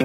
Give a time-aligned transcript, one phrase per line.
[0.00, 0.04] Du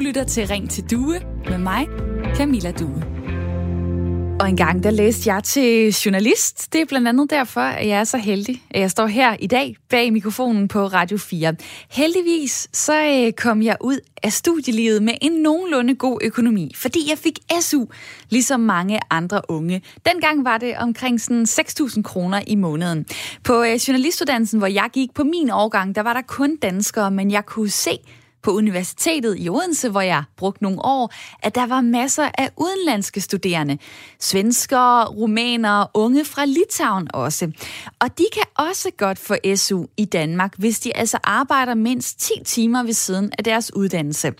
[0.00, 1.86] lytter til Ring til Due med mig,
[2.36, 3.02] Camilla Due.
[4.40, 6.72] Og en gang der læste jeg til journalist.
[6.72, 9.46] Det er blandt andet derfor, at jeg er så heldig, at jeg står her i
[9.46, 11.54] dag bag mikrofonen på Radio 4.
[11.90, 17.18] Heldigvis så øh, kom jeg ud af studielivet med en nogenlunde god økonomi, fordi jeg
[17.18, 17.84] fik SU,
[18.30, 19.82] ligesom mange andre unge.
[20.06, 23.06] Dengang var det omkring sådan 6.000 kroner i måneden.
[23.44, 27.30] På øh, journalistuddannelsen, hvor jeg gik på min årgang, der var der kun danskere, men
[27.30, 27.98] jeg kunne se,
[28.42, 31.12] på universitetet i Odense, hvor jeg brugte nogle år,
[31.42, 33.78] at der var masser af udenlandske studerende.
[34.20, 37.52] Svenskere, rumænere, unge fra Litauen også.
[38.00, 42.32] Og de kan også godt få SU i Danmark, hvis de altså arbejder mindst 10
[42.44, 44.32] timer ved siden af deres uddannelse.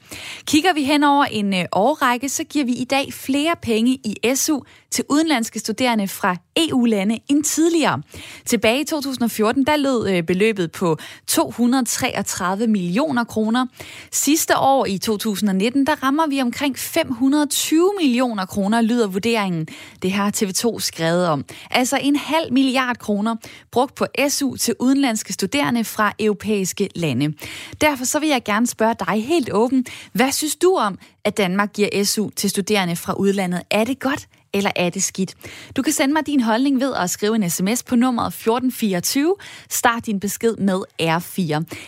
[0.47, 4.35] Kigger vi hen over en øh, årrække, så giver vi i dag flere penge i
[4.35, 6.37] SU til udenlandske studerende fra
[6.69, 8.03] EU-lande end tidligere.
[8.47, 10.97] Tilbage i 2014, der lød øh, beløbet på
[11.27, 13.67] 233 millioner kroner.
[14.13, 19.69] Sidste år i 2019, der rammer vi omkring 520 millioner kroner, lyder vurderingen.
[20.03, 21.45] Det har TV2 skrevet om.
[21.71, 23.37] Altså en halv milliard kroner
[23.71, 27.35] brugt på SU til udenlandske studerende fra europæiske lande.
[27.81, 29.85] Derfor så vil jeg gerne spørge dig helt åben.
[30.13, 33.63] Hvad synes du om, at Danmark giver SU til studerende fra udlandet?
[33.71, 35.35] Er det godt, eller er det skidt?
[35.77, 39.37] Du kan sende mig din holdning ved at skrive en sms på nummeret 1424.
[39.71, 41.41] Start din besked med R4.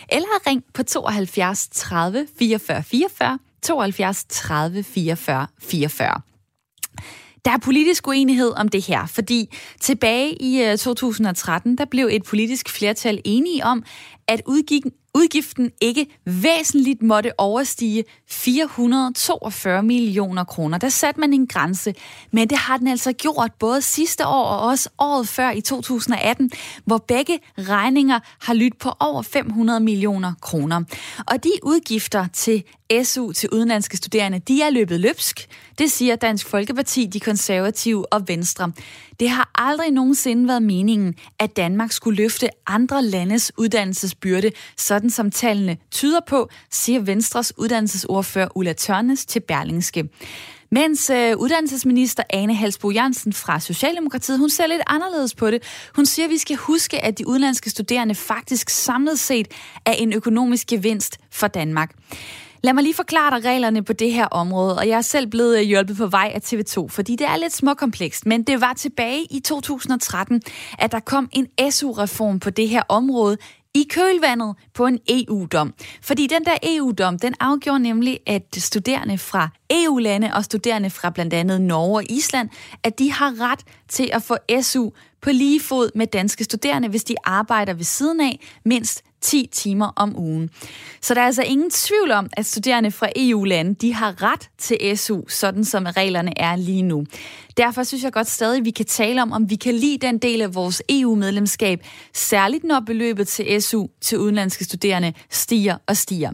[0.09, 6.21] Eller ring på 72 30 44 44, 72 30 44 44.
[7.45, 12.23] Der er politisk uenighed om det her, fordi tilbage i øh, 2013, der blev et
[12.23, 13.83] politisk flertal enige om,
[14.27, 14.41] at
[15.15, 20.77] udgiften ikke væsentligt måtte overstige 442 millioner kroner.
[20.77, 21.93] Der satte man en grænse,
[22.31, 26.51] men det har den altså gjort både sidste år og også året før i 2018,
[26.85, 30.83] hvor begge regninger har lyttet på over 500 millioner kroner.
[31.27, 32.63] Og de udgifter til
[33.03, 35.47] SU til udenlandske studerende, de er løbet løbsk.
[35.77, 38.71] Det siger Dansk Folkeparti, de konservative og Venstre.
[39.19, 43.51] Det har aldrig nogensinde været meningen, at Danmark skulle løfte andre landes
[44.13, 50.09] uddannelsesbyrde, sådan som tallene tyder på, siger Venstres uddannelsesordfører Ulla Tørnes til Berlingske.
[50.71, 55.63] Mens øh, uddannelsesminister Ane Halsbo Jansen fra Socialdemokratiet, hun ser lidt anderledes på det.
[55.95, 59.47] Hun siger, at vi skal huske, at de udenlandske studerende faktisk samlet set
[59.85, 61.95] er en økonomisk gevinst for Danmark.
[62.63, 65.57] Lad mig lige forklare dig reglerne på det her område, og jeg er selv blevet
[65.59, 69.23] øh, hjulpet på vej af TV2, fordi det er lidt småkomplekst, men det var tilbage
[69.31, 70.41] i 2013,
[70.79, 73.37] at der kom en SU-reform på det her område
[73.75, 75.73] i kølvandet på en EU-dom.
[76.01, 81.33] Fordi den der EU-dom, den afgjorde nemlig, at studerende fra EU-lande og studerende fra blandt
[81.33, 82.49] andet Norge og Island,
[82.83, 84.89] at de har ret til at få SU
[85.21, 89.93] på lige fod med danske studerende, hvis de arbejder ved siden af mindst 10 timer
[89.95, 90.49] om ugen.
[91.01, 94.97] Så der er altså ingen tvivl om, at studerende fra EU-lande, de har ret til
[94.97, 97.05] SU, sådan som reglerne er lige nu.
[97.57, 100.17] Derfor synes jeg godt stadig, at vi kan tale om, om vi kan lide den
[100.17, 106.31] del af vores EU-medlemskab, særligt når beløbet til SU til udenlandske studerende stiger og stiger.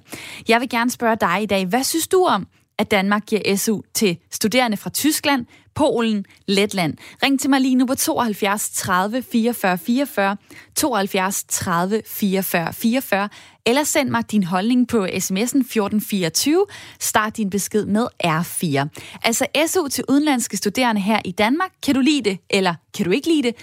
[0.47, 3.81] Jeg vil gerne spørge dig i dag, hvad synes du om, at Danmark giver SU
[3.93, 5.45] til studerende fra Tyskland,
[5.79, 6.97] Polen, Letland.
[7.23, 10.37] Ring til mig lige nu på 72 30 44 44,
[10.75, 13.29] 72 30 44 44,
[13.65, 16.65] eller send mig din holdning på sms'en 1424.
[16.99, 18.87] Start din besked med R4.
[19.23, 21.71] Altså SU til udenlandske studerende her i Danmark.
[21.83, 23.55] Kan du lide det, eller kan du ikke lide det?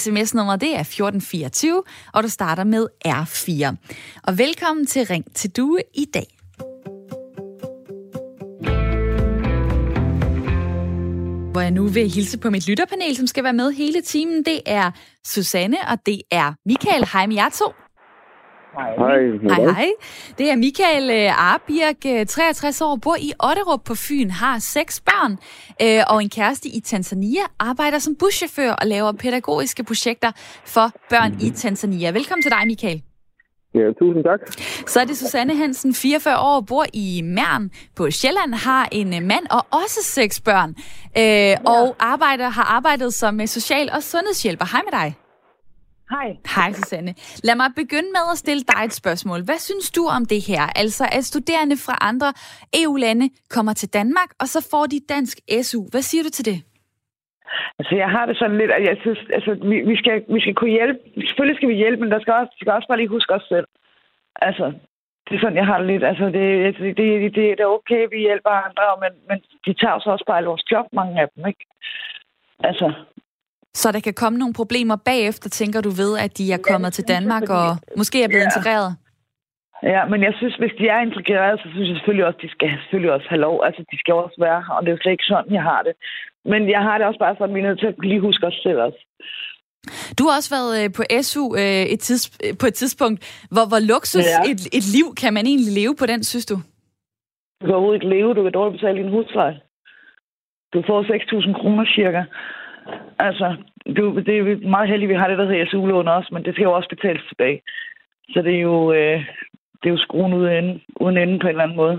[0.00, 1.82] SMS-nummer det er 1424,
[2.12, 3.76] og du starter med R4.
[4.22, 6.39] Og velkommen til Ring til Due i dag.
[11.52, 14.44] Hvor jeg nu vil hilse på mit lytterpanel, som skal være med hele timen.
[14.44, 14.90] Det er
[15.26, 17.08] Susanne, og det er Michael.
[17.12, 17.72] Hej med jer to.
[18.74, 18.94] Hej.
[19.48, 19.90] Hej, hej.
[20.38, 25.00] Det er Michael øh, Arbirk, 63 øh, år, bor i Otterup på Fyn, har seks
[25.00, 25.32] børn
[25.82, 30.32] øh, og en kæreste i Tanzania, arbejder som buschauffør og laver pædagogiske projekter
[30.66, 32.10] for børn i Tanzania.
[32.10, 33.02] Velkommen til dig, Michael.
[33.74, 34.40] Ja, tusind tak.
[34.86, 39.22] Så er det Susanne Hansen, 44 år, bor i Mern på Sjælland, har en øh,
[39.22, 40.70] mand og også seks børn,
[41.18, 41.56] øh, ja.
[41.64, 44.64] og arbejder, har arbejdet som øh, social- og sundhedshjælper.
[44.72, 45.16] Hej med dig.
[46.10, 46.36] Hej.
[46.54, 47.14] Hej, Susanne.
[47.44, 49.42] Lad mig begynde med at stille dig et spørgsmål.
[49.44, 50.62] Hvad synes du om det her?
[50.76, 52.32] Altså, at studerende fra andre
[52.74, 55.84] EU-lande kommer til Danmark, og så får de dansk SU.
[55.90, 56.62] Hvad siger du til det?
[57.78, 60.54] Altså, jeg har det sådan lidt, at jeg synes, altså, vi, vi, skal, vi skal
[60.54, 60.98] kunne hjælpe.
[61.28, 63.66] Selvfølgelig skal vi hjælpe, men der skal også, skal også bare lige huske os selv.
[64.36, 64.66] Altså,
[65.24, 66.04] det er sådan, jeg har det lidt.
[66.04, 66.46] Altså, det,
[66.78, 70.44] det, det, det er okay, vi hjælper andre, men, men de tager så også bare
[70.44, 71.64] vores job, mange af dem, ikke?
[72.68, 72.92] Altså,
[73.74, 77.04] Så der kan komme nogle problemer bagefter, tænker du ved, at de er kommet til
[77.08, 78.48] Danmark og måske er blevet ja.
[78.48, 78.96] integreret?
[79.82, 82.70] Ja, men jeg synes, hvis de er integreret, så synes jeg selvfølgelig også, de skal
[82.80, 83.64] selvfølgelig også have lov.
[83.66, 85.82] Altså, de skal også være her, og det er jo slet ikke sådan, jeg har
[85.82, 85.94] det.
[86.44, 88.46] Men jeg har det også bare sådan, at vi er nødt til at lige huske
[88.46, 89.00] os selv også.
[90.18, 92.24] Du har også været øh, på SU øh, et tids,
[92.60, 93.18] på et tidspunkt.
[93.52, 94.50] Hvor, hvor luksus ja.
[94.50, 96.56] et, et liv kan man egentlig leve på den, synes du?
[97.60, 98.34] Du kan overhovedet ikke leve.
[98.34, 99.60] Du kan dårligt betale din husleje.
[100.72, 102.22] Du får 6.000 kroner cirka.
[103.18, 103.56] Altså,
[103.96, 106.62] du, det er meget heldigt, vi har det, der hedder SU-lån også, men det skal
[106.62, 107.60] jo også betales tilbage.
[108.32, 109.20] Så det er jo, øh,
[109.80, 111.98] det er jo skruen uden ende, uden ende på en eller anden måde.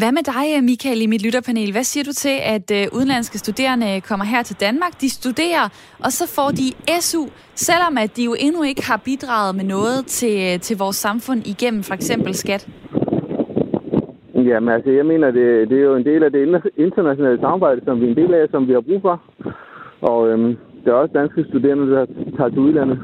[0.00, 1.72] Hvad med dig, Michael, i mit lytterpanel?
[1.72, 5.64] Hvad siger du til, at øh, udenlandske studerende kommer her til Danmark, de studerer,
[6.04, 6.66] og så får de
[7.00, 7.22] SU,
[7.54, 11.82] selvom at de jo endnu ikke har bidraget med noget til, til vores samfund igennem
[11.82, 12.68] for eksempel skat?
[14.34, 16.42] Jamen altså, jeg mener, det, det er jo en del af det
[16.76, 19.22] internationale samarbejde, som vi er en del af, som vi har brug for.
[20.00, 22.98] Og øhm, der er også danske studerende, der tager til udlandet.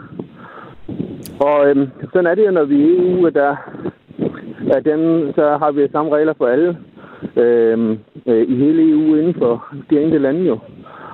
[1.40, 3.56] Og øhm, sådan er det jo, når vi er i EU, der,
[4.72, 6.76] at den, så har vi samme regler for alle
[7.36, 10.58] øhm, øh, i hele EU inden for de enkelte lande jo.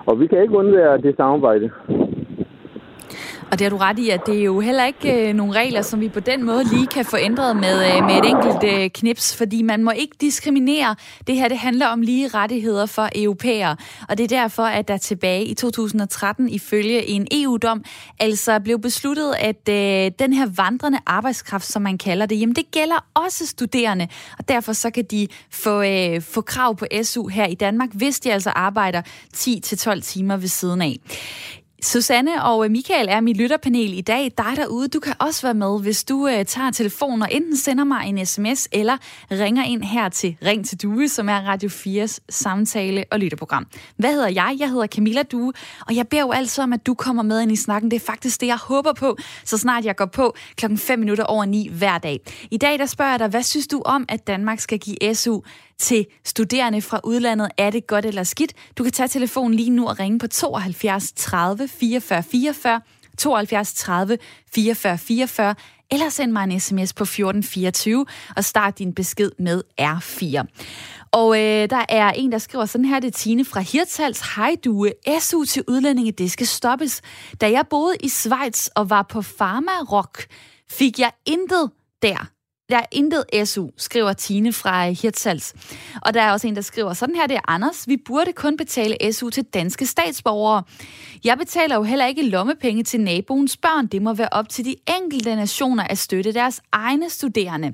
[0.07, 1.71] Og vi kan ikke undvære det samarbejde.
[3.51, 5.83] Og det har du ret i, at det er jo heller ikke øh, nogle regler,
[5.83, 8.91] som vi på den måde lige kan få ændret med, øh, med et enkelt øh,
[8.91, 10.97] knips, fordi man må ikke diskriminere.
[11.27, 13.77] Det her det handler om lige rettigheder for europæere,
[14.09, 17.85] og det er derfor, at der tilbage i 2013 ifølge en EU-dom
[18.19, 22.71] altså blev besluttet, at øh, den her vandrende arbejdskraft, som man kalder det, jamen det
[22.71, 24.09] gælder også studerende,
[24.39, 28.21] og derfor så kan de få, øh, få krav på SU her i Danmark, hvis
[28.21, 29.03] de altså arbejder
[29.37, 30.97] 10-12 timer ved siden af.
[31.83, 34.33] Susanne og øh, Michael er mit lytterpanel i dag.
[34.39, 37.85] Dig derude, du kan også være med, hvis du uh, tager telefonen og enten sender
[37.85, 38.97] mig en sms eller
[39.31, 43.67] ringer ind her til Ring til Due, som er Radio 4's samtale- og lytterprogram.
[43.97, 44.57] Hvad hedder jeg?
[44.59, 45.53] Jeg hedder Camilla Due,
[45.87, 47.91] og jeg beder jo altid om, at du kommer med ind i snakken.
[47.91, 51.25] Det er faktisk det, jeg håber på, så snart jeg går på klokken 5 minutter
[51.25, 52.21] over 9 hver dag.
[52.51, 55.41] I dag der spørger jeg dig, hvad synes du om, at Danmark skal give SU
[55.81, 57.51] til studerende fra udlandet.
[57.59, 58.53] Er det godt eller skidt?
[58.79, 62.81] Du kan tage telefonen lige nu og ringe på 72 30 44 44,
[63.19, 64.19] 72 30
[64.55, 65.55] 44 44,
[65.91, 68.07] eller send mig en sms på 1424
[68.37, 70.47] og start din besked med R4.
[71.13, 74.35] Og øh, der er en, der skriver sådan her, det er Tine fra Hirtals.
[74.37, 74.89] Hej du,
[75.21, 77.03] SU til udlændinge, det skal stoppes.
[77.41, 80.27] Da jeg boede i Schweiz og var på Pharma Rock,
[80.69, 81.71] fik jeg intet
[82.03, 82.31] der
[82.71, 85.55] der er intet SU, skriver Tine fra øh, Hirtshals.
[86.03, 87.89] Og der er også en, der skriver, sådan her det er Anders.
[87.89, 90.63] Vi burde kun betale SU til danske statsborgere.
[91.25, 93.87] Jeg betaler jo heller ikke lommepenge til naboens børn.
[93.87, 97.73] Det må være op til de enkelte nationer at støtte deres egne studerende.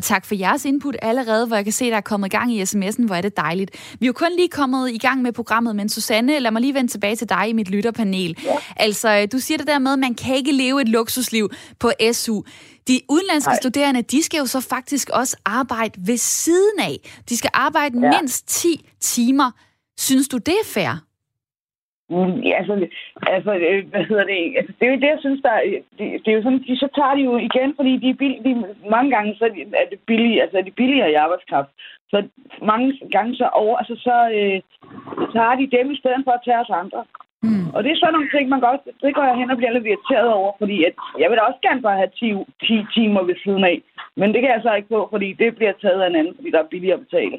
[0.00, 2.62] Og tak for jeres input allerede, hvor jeg kan se, der er kommet gang i
[2.62, 3.06] sms'en.
[3.06, 3.70] Hvor er det dejligt.
[4.00, 6.74] Vi er jo kun lige kommet i gang med programmet, men Susanne, lad mig lige
[6.74, 8.38] vende tilbage til dig i mit lytterpanel.
[8.44, 8.56] Ja.
[8.76, 12.42] Altså, du siger det der med, at man kan ikke leve et luksusliv på SU.
[12.88, 13.58] De udenlandske Nej.
[13.62, 17.10] studerende, de skal jo så faktisk også arbejde ved siden af.
[17.28, 18.20] De skal arbejde ja.
[18.20, 19.50] mindst 10 timer.
[19.98, 21.09] Synes du, det er fair?
[22.10, 22.74] Mm, ja, altså,
[23.36, 24.38] altså, øh, hvad hedder det?
[24.58, 25.62] Altså, det er jo det, jeg synes, der er,
[25.98, 28.44] det, det er jo sådan, de, så tager de jo igen, fordi de er billige,
[28.44, 28.52] de,
[28.90, 29.44] mange gange så
[29.82, 31.70] er det billige, altså er de billigere i arbejdskraft.
[32.10, 32.18] Så
[32.62, 34.58] mange gange så over, altså så, øh,
[35.34, 37.04] tager de dem i stedet for at tage os andre.
[37.42, 37.66] Mm.
[37.74, 39.86] Og det er sådan nogle ting, man godt, det går jeg hen og bliver lidt
[39.86, 42.26] irriteret over, fordi at jeg vil da også gerne bare have 10,
[42.66, 43.82] 10 timer ved siden af.
[44.16, 46.50] Men det kan jeg så ikke få, fordi det bliver taget af en anden, fordi
[46.50, 47.36] der er billigere at betale.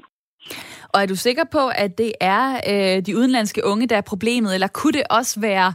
[0.93, 4.53] Og er du sikker på, at det er øh, de udenlandske unge, der er problemet,
[4.53, 5.73] eller kunne det også være,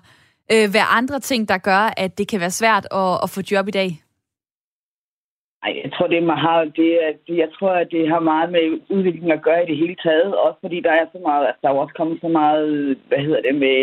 [0.52, 3.68] øh, være andre ting, der gør, at det kan være svært at, at få job
[3.68, 3.90] i dag?
[5.66, 6.90] Ej, jeg tror, det, man har, det,
[7.26, 10.30] det, jeg tror, at det har meget med udviklingen at gøre i det hele taget.
[10.44, 13.42] Også fordi der er så meget, altså, der er også kommet så meget, hvad hedder
[13.46, 13.78] det, med,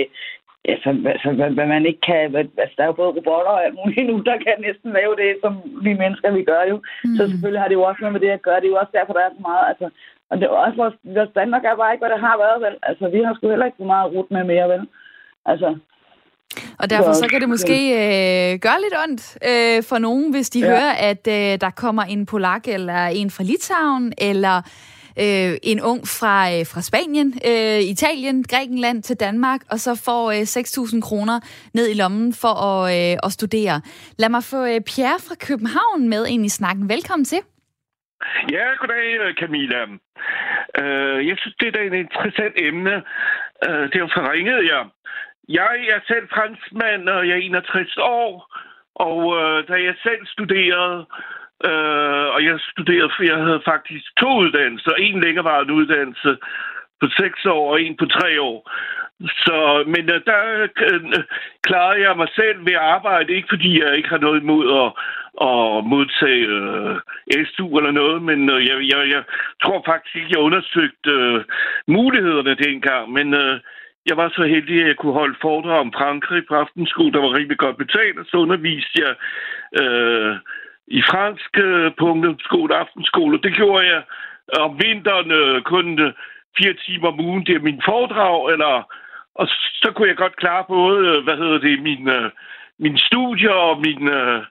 [0.73, 3.63] altså, altså hvad, hvad, man ikke kan, hvad, altså, der er jo både robotter og
[3.65, 5.53] alt muligt nu, der kan næsten lave det, som
[5.85, 6.77] vi mennesker, vi gør jo.
[7.03, 7.15] Mm.
[7.17, 8.59] Så selvfølgelig har det jo også noget med det at gøre.
[8.59, 9.87] Det er jo også derfor, der er så meget, altså,
[10.33, 12.75] og det er også vores, vores Danmark er bare ikke, hvad det har været, vel?
[12.89, 14.83] Altså, vi har sgu heller ikke så meget rut med mere, vel?
[15.51, 15.69] Altså,
[16.79, 20.59] og derfor så kan det måske øh, gøre lidt ondt øh, for nogen, hvis de
[20.59, 20.65] ja.
[20.65, 24.57] hører, at øh, der kommer en polak eller en fra Litauen, eller
[25.19, 30.31] øh, en ung fra, øh, fra Spanien, øh, Italien, Grækenland til Danmark, og så får
[30.31, 31.39] øh, 6.000 kroner
[31.73, 33.81] ned i lommen for at, øh, at studere.
[34.17, 36.89] Lad mig få øh, Pierre fra København med ind i snakken.
[36.89, 37.39] Velkommen til.
[38.51, 39.83] Ja, goddag øh, Camilla.
[40.81, 42.95] Uh, jeg synes, det er et interessant emne.
[43.67, 44.83] Uh, derfor ringede jeg.
[45.49, 48.55] Jeg er selv franskmand, og jeg er 61 år.
[48.95, 50.99] Og uh, da jeg selv studerede,
[51.69, 54.91] uh, og jeg studerede, for jeg havde faktisk to uddannelser.
[54.91, 56.37] En længerevarende uddannelse
[57.03, 58.59] på seks år og en på tre år.
[59.45, 61.23] Så, men uh, der øh,
[61.67, 64.89] klarede jeg mig selv ved at arbejde, ikke fordi jeg ikke har noget imod at,
[65.49, 66.95] at modtage øh,
[67.51, 69.23] SU eller noget, men øh, jeg, jeg, jeg
[69.63, 71.43] tror faktisk ikke, jeg undersøgte øh,
[71.87, 73.59] mulighederne dengang, men øh,
[74.09, 77.33] jeg var så heldig, at jeg kunne holde foredrag om Frankrig på aftenskole, der var
[77.33, 79.13] rigtig godt betalt, og så underviste jeg
[79.81, 80.35] øh,
[80.87, 83.41] i fransk øh, på ungdomsskole og aftenskole.
[83.41, 84.01] Det gjorde jeg
[84.59, 86.13] om vinteren øh, kun øh,
[86.57, 87.45] fire timer om ugen.
[87.45, 88.83] Det er min foredrag, eller
[89.35, 92.31] og så kunne jeg godt klare både, hvad hedder det, min, øh,
[92.79, 94.43] min studier og min, øh,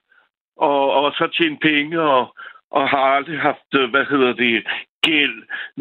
[0.57, 2.37] og, og så tjene penge og,
[2.71, 4.67] og har aldrig haft, øh, hvad hedder det,
[5.09, 5.39] gæld.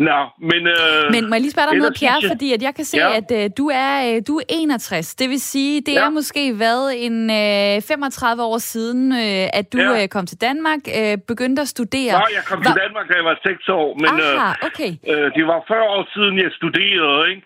[0.07, 0.61] Nå, men...
[0.75, 2.29] Øh, men må jeg lige spørge dig noget, Pierre, jeg...
[2.33, 3.17] fordi at jeg kan se, ja.
[3.19, 5.15] at uh, du, er, uh, du er 61.
[5.15, 6.05] Det vil sige, det ja.
[6.05, 10.03] er måske været en uh, 35 år siden, uh, at du ja.
[10.03, 12.13] uh, kom til Danmark, uh, begyndte at studere.
[12.13, 12.69] Nej, jeg kom Hva...
[12.69, 14.91] til Danmark, da jeg var 6 år, men Aha, okay.
[15.11, 17.43] uh, det var 40 år siden, jeg studerede, ikke?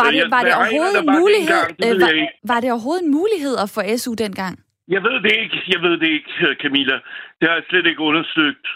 [0.00, 1.62] Var det, var det overhovedet en mulighed?
[1.82, 4.54] Dengang, det var, var det overhovedet en mulighed at få SU dengang?
[4.94, 5.58] Jeg ved det ikke.
[5.74, 6.96] Jeg ved det ikke, Camilla.
[7.38, 8.66] Det har jeg slet ikke undersøgt.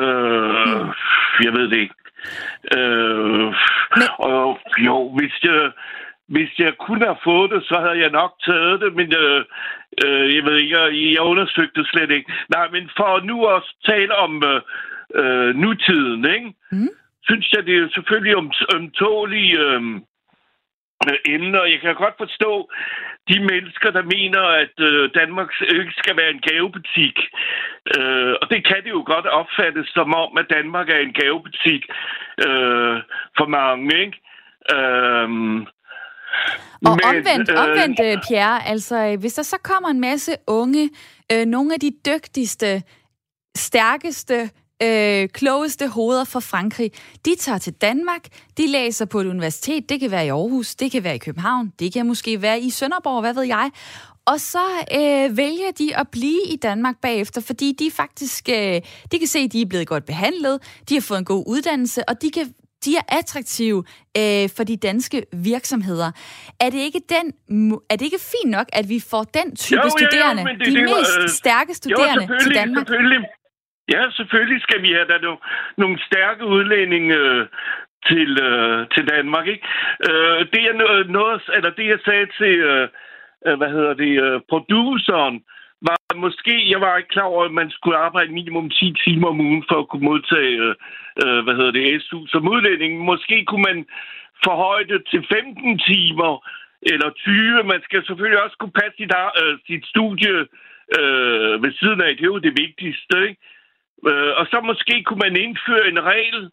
[0.00, 0.88] Øh, mm.
[1.44, 1.94] Jeg ved det ikke.
[2.76, 3.46] Øh,
[3.98, 4.08] Men...
[4.18, 5.70] Og jo, hvis jeg,
[6.28, 9.44] hvis jeg kunne have fået det, så havde jeg nok taget det, men øh,
[10.04, 12.32] øh, jeg ved ikke, jeg, jeg undersøgte det slet ikke.
[12.48, 14.60] Nej, men for nu at tale om øh,
[15.20, 16.52] øh, nutiden, ikke?
[16.72, 16.88] Mm.
[17.22, 19.82] synes jeg, det er selvfølgelig om, ømtålige øh,
[21.34, 21.64] emner.
[21.64, 22.52] Jeg kan godt forstå
[23.30, 27.16] de mennesker, der mener, at øh, Danmark ikke skal være en gavebutik.
[27.96, 31.82] Øh, og det kan det jo godt opfattes som om, at Danmark er en gavebutik
[32.46, 32.96] øh,
[33.38, 34.16] for mange, ikke?
[34.74, 35.28] Øh,
[36.88, 40.90] og men, omvendt, øh, omvendt, øh, Pierre, altså hvis der så kommer en masse unge,
[41.32, 42.82] øh, nogle af de dygtigste,
[43.56, 44.50] stærkeste,
[44.82, 46.90] øh, klogeste hoveder fra Frankrig,
[47.24, 48.28] de tager til Danmark,
[48.58, 51.72] de læser på et universitet, det kan være i Aarhus, det kan være i København,
[51.78, 53.70] det kan måske være i Sønderborg, hvad ved jeg,
[54.26, 54.64] og så
[54.94, 58.80] øh, vælger de at blive i Danmark bagefter, fordi de faktisk øh,
[59.12, 62.08] de kan se, at de er blevet godt behandlet, de har fået en god uddannelse,
[62.08, 62.54] og de kan
[62.84, 63.84] de er attraktive
[64.18, 66.10] øh, for de danske virksomheder.
[66.60, 67.32] Er det ikke den
[67.90, 70.66] er det ikke fint nok, at vi får den type jo, studerende, ja, ja, det,
[70.66, 72.86] de det, mest øh, stærke studerende jo, til Danmark?
[72.86, 73.20] Selvfølgelig.
[73.92, 75.38] Ja, selvfølgelig skal vi have der nogle,
[75.76, 77.46] nogle stærke udlændinge øh,
[78.08, 79.46] til, øh, til Danmark.
[79.46, 79.66] Ikke?
[80.08, 80.74] Øh, det, er
[81.18, 82.88] noget, eller det, jeg sagde til, øh,
[83.46, 85.44] øh, hvad hedder det, øh, produceren,
[85.80, 89.40] var måske, jeg var ikke klar over, at man skulle arbejde minimum 10 timer om
[89.40, 90.74] ugen for at kunne modtage, øh,
[91.22, 92.92] øh hvad hedder det, SU som udlænding.
[93.04, 93.86] Måske kunne man
[94.44, 96.32] forhøje det til 15 timer
[96.82, 97.62] eller 20.
[97.72, 99.12] Man skal selvfølgelig også kunne passe sit,
[99.42, 100.32] øh, sit studie
[100.98, 102.10] øh, ved siden af.
[102.16, 103.40] Det er jo det vigtigste, ikke?
[104.08, 106.50] Øh, og så måske kunne man indføre en regel,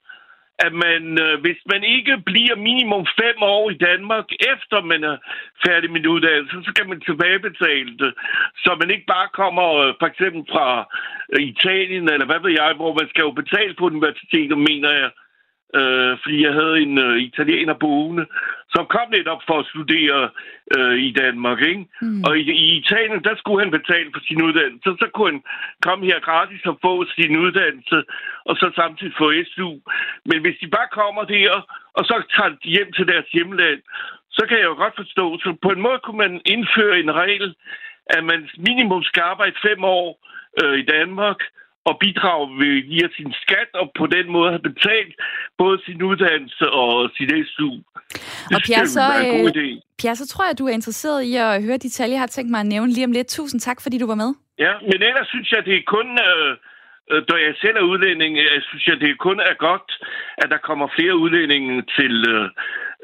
[0.59, 5.17] at man, øh, hvis man ikke bliver minimum fem år i Danmark, efter man er
[5.65, 8.13] færdig med uddannelse, så skal man tilbagebetale det.
[8.63, 10.67] Så man ikke bare kommer øh, for eksempel fra
[11.33, 15.09] øh, Italien, eller hvad ved jeg, hvor man skal jo betale på universitetet, mener jeg,
[15.79, 18.25] øh, fordi jeg havde en øh, italiener boende,
[18.73, 20.29] som kom netop for at studere
[20.77, 21.59] øh, i Danmark.
[21.61, 21.85] Ikke?
[22.01, 22.23] Mm.
[22.27, 24.83] Og i, i Italien, der skulle han betale for sin uddannelse.
[24.85, 25.43] Så, så kunne han
[25.85, 27.97] komme her gratis og få sin uddannelse,
[28.45, 29.71] og så samtidig få SU.
[30.29, 31.51] Men hvis de bare kommer der,
[31.97, 33.81] og så tager de hjem til deres hjemland,
[34.37, 35.25] så kan jeg jo godt forstå.
[35.43, 37.55] Så på en måde kunne man indføre en regel,
[38.05, 40.07] at man minimum skal arbejde fem år
[40.61, 41.39] øh, i Danmark,
[41.89, 42.45] og bidrage
[42.91, 45.13] via sin skat, og på den måde have betalt
[45.57, 47.71] både sin uddannelse og sin SU.
[48.49, 49.67] Det og Pierre, så, en god øh, idé.
[49.99, 52.51] Pierre, så tror jeg, du er interesseret i at høre de tal, jeg har tænkt
[52.51, 53.27] mig at nævne lige om lidt.
[53.27, 54.31] Tusind tak, fordi du var med.
[54.59, 56.07] Ja, men ellers synes jeg, det er kun...
[56.29, 56.51] Øh,
[57.11, 59.89] øh da jeg selv er udlænding, jeg synes jeg, det kun er godt,
[60.37, 62.13] at der kommer flere udlændinge til,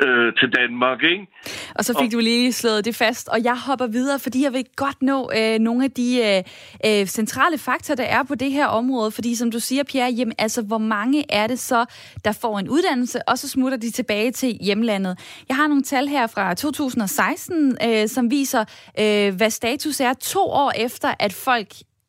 [0.02, 1.04] øh, til Danmark.
[1.04, 1.28] Ikke?
[1.76, 2.12] Og så fik og...
[2.12, 5.60] du lige slået det fast, og jeg hopper videre, fordi jeg vil godt nå øh,
[5.60, 6.44] nogle af de
[6.86, 9.12] øh, øh, centrale faktorer, der er på det her område.
[9.12, 11.86] Fordi som du siger, Pierre, jamen, altså, hvor mange er det så,
[12.26, 15.20] der får en uddannelse, og så smutter de tilbage til hjemlandet.
[15.50, 18.66] Jeg har nogle tal her fra 2016, øh, som viser,
[19.00, 21.68] øh, hvad status er to år efter, at folk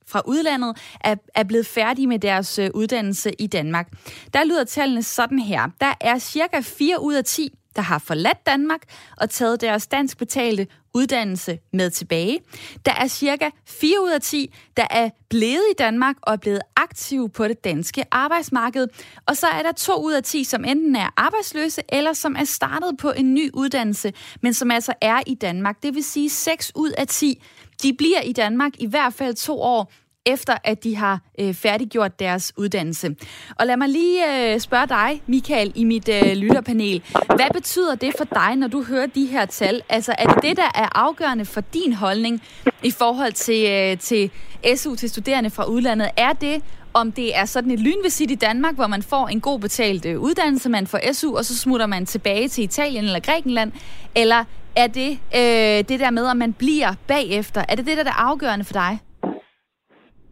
[0.08, 3.88] fra udlandet er, er blevet færdige med deres øh, uddannelse i Danmark.
[4.34, 5.68] Der lyder tallene sådan her.
[5.80, 8.80] Der er cirka 4 ud af 10 der har forladt Danmark
[9.16, 12.40] og taget deres dansk betalte uddannelse med tilbage.
[12.84, 16.60] Der er cirka 4 ud af 10, der er blevet i Danmark og er blevet
[16.76, 18.86] aktive på det danske arbejdsmarked.
[19.26, 22.44] Og så er der 2 ud af 10, som enten er arbejdsløse eller som er
[22.44, 24.12] startet på en ny uddannelse,
[24.42, 25.82] men som altså er i Danmark.
[25.82, 27.42] Det vil sige 6 ud af 10,
[27.82, 29.92] de bliver i Danmark i hvert fald to år
[30.26, 33.16] efter at de har øh, færdiggjort deres uddannelse.
[33.58, 37.02] Og lad mig lige øh, spørge dig, Michael, i mit øh, lytterpanel.
[37.26, 39.82] Hvad betyder det for dig, når du hører de her tal?
[39.88, 42.42] Altså, er det det, der er afgørende for din holdning
[42.82, 44.30] i forhold til, øh, til
[44.76, 46.10] SU til studerende fra udlandet?
[46.16, 46.62] Er det,
[46.94, 50.20] om det er sådan et lynvisit i Danmark, hvor man får en god betalt øh,
[50.20, 53.72] uddannelse, man får SU, og så smutter man tilbage til Italien eller Grækenland,
[54.14, 54.44] eller
[54.76, 57.64] er det øh, det der med, at man bliver bagefter?
[57.68, 58.98] Er det det, der er afgørende for dig?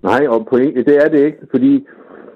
[0.03, 1.87] Nej, og point, det er det ikke, fordi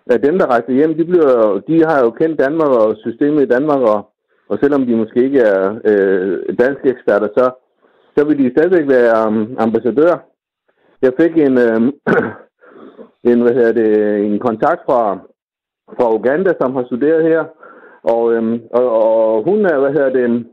[0.07, 3.53] at dem, der rejser hjem, de, bliver, de har jo kendt Danmark og systemet i
[3.55, 4.11] Danmark, og,
[4.49, 7.51] og selvom de måske ikke er øh, danske eksperter, så,
[8.17, 10.15] så vil de stadigvæk være um, ambassadør.
[11.03, 11.81] Jeg fik en, øh,
[13.31, 13.91] en, hvad hedder det,
[14.27, 15.19] en kontakt fra,
[15.97, 17.45] fra Uganda, som har studeret her,
[18.03, 20.47] og, øh, og, og hun er, hvad hedder det,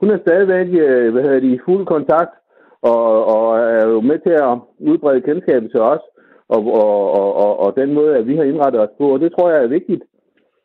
[0.00, 2.34] hun er stadigvæk, øh, hvad hedder det, i fuld kontakt,
[2.82, 6.00] og, og er jo med til at udbrede kendskabet til os
[6.48, 9.12] og, og, og, og, og den måde, at vi har indrettet os på.
[9.14, 10.02] Og det tror jeg er vigtigt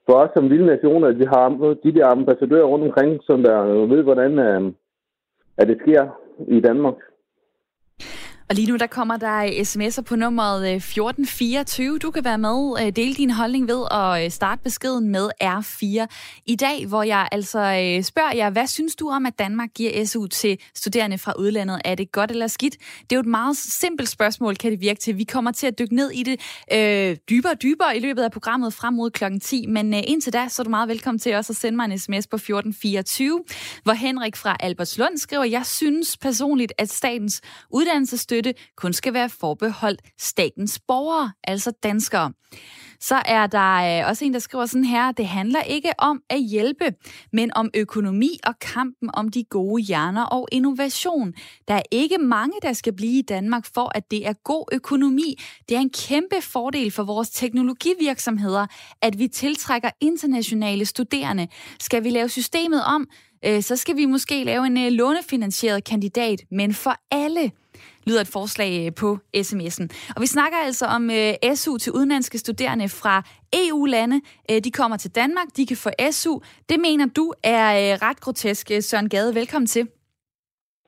[0.05, 3.57] for os som lille nationer, at vi har de der ambassadører rundt omkring, som der
[3.63, 4.71] ved, hvordan øh,
[5.57, 6.03] at det sker
[6.47, 6.95] i Danmark.
[8.49, 11.97] Og lige nu der kommer der øh, sms'er på nummeret øh, 1424.
[11.97, 16.05] Du kan være med, øh, dele din holdning ved at starte beskeden med R4
[16.45, 17.59] i dag, hvor jeg altså
[18.03, 21.81] spørger jer, hvad synes du om, at Danmark giver SU til studerende fra udlandet?
[21.85, 22.77] Er det godt eller skidt?
[22.79, 25.17] Det er jo et meget simpelt spørgsmål, kan det virke til.
[25.17, 26.39] Vi kommer til at dykke ned i det
[26.73, 29.65] øh, dybere og dybere i løbet af programmet frem mod klokken 10.
[29.67, 31.99] Men øh, indtil da, så er du meget velkommen til også at sende mig en
[31.99, 33.43] sms på 1424,
[33.83, 39.29] hvor Henrik fra Albertslund skriver, jeg synes personligt, at statens uddannelsesstøtte støtte kun skal være
[39.29, 42.33] forbeholdt statens borgere, altså danskere.
[43.01, 46.39] Så er der øh, også en, der skriver sådan her, det handler ikke om at
[46.41, 46.93] hjælpe,
[47.33, 51.33] men om økonomi og kampen om de gode hjerner og innovation.
[51.67, 55.39] Der er ikke mange, der skal blive i Danmark for, at det er god økonomi.
[55.69, 58.67] Det er en kæmpe fordel for vores teknologivirksomheder,
[59.01, 61.47] at vi tiltrækker internationale studerende.
[61.79, 63.07] Skal vi lave systemet om,
[63.45, 67.51] øh, så skal vi måske lave en øh, lånefinansieret kandidat, men for alle
[68.09, 69.87] lyder et forslag øh, på sms'en.
[70.15, 73.23] Og vi snakker altså om uh, SU til udenlandske studerende fra
[73.53, 74.21] EU-lande.
[74.51, 76.39] Uh, de kommer til Danmark, de kan få SU.
[76.69, 78.71] Det mener du er ret grotesk.
[78.81, 79.87] Søren Gade, velkommen til.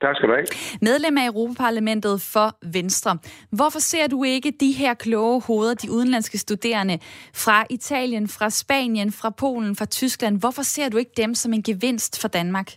[0.02, 0.46] Tak skal du have.
[0.82, 3.18] Medlem af Europaparlamentet for Venstre.
[3.50, 6.98] Hvorfor ser du ikke de her kloge hoveder, de udenlandske studerende
[7.34, 10.40] fra Italien, fra Spanien, fra Polen, fra Tyskland?
[10.40, 12.72] Hvorfor ser du ikke dem som en gevinst for Danmark?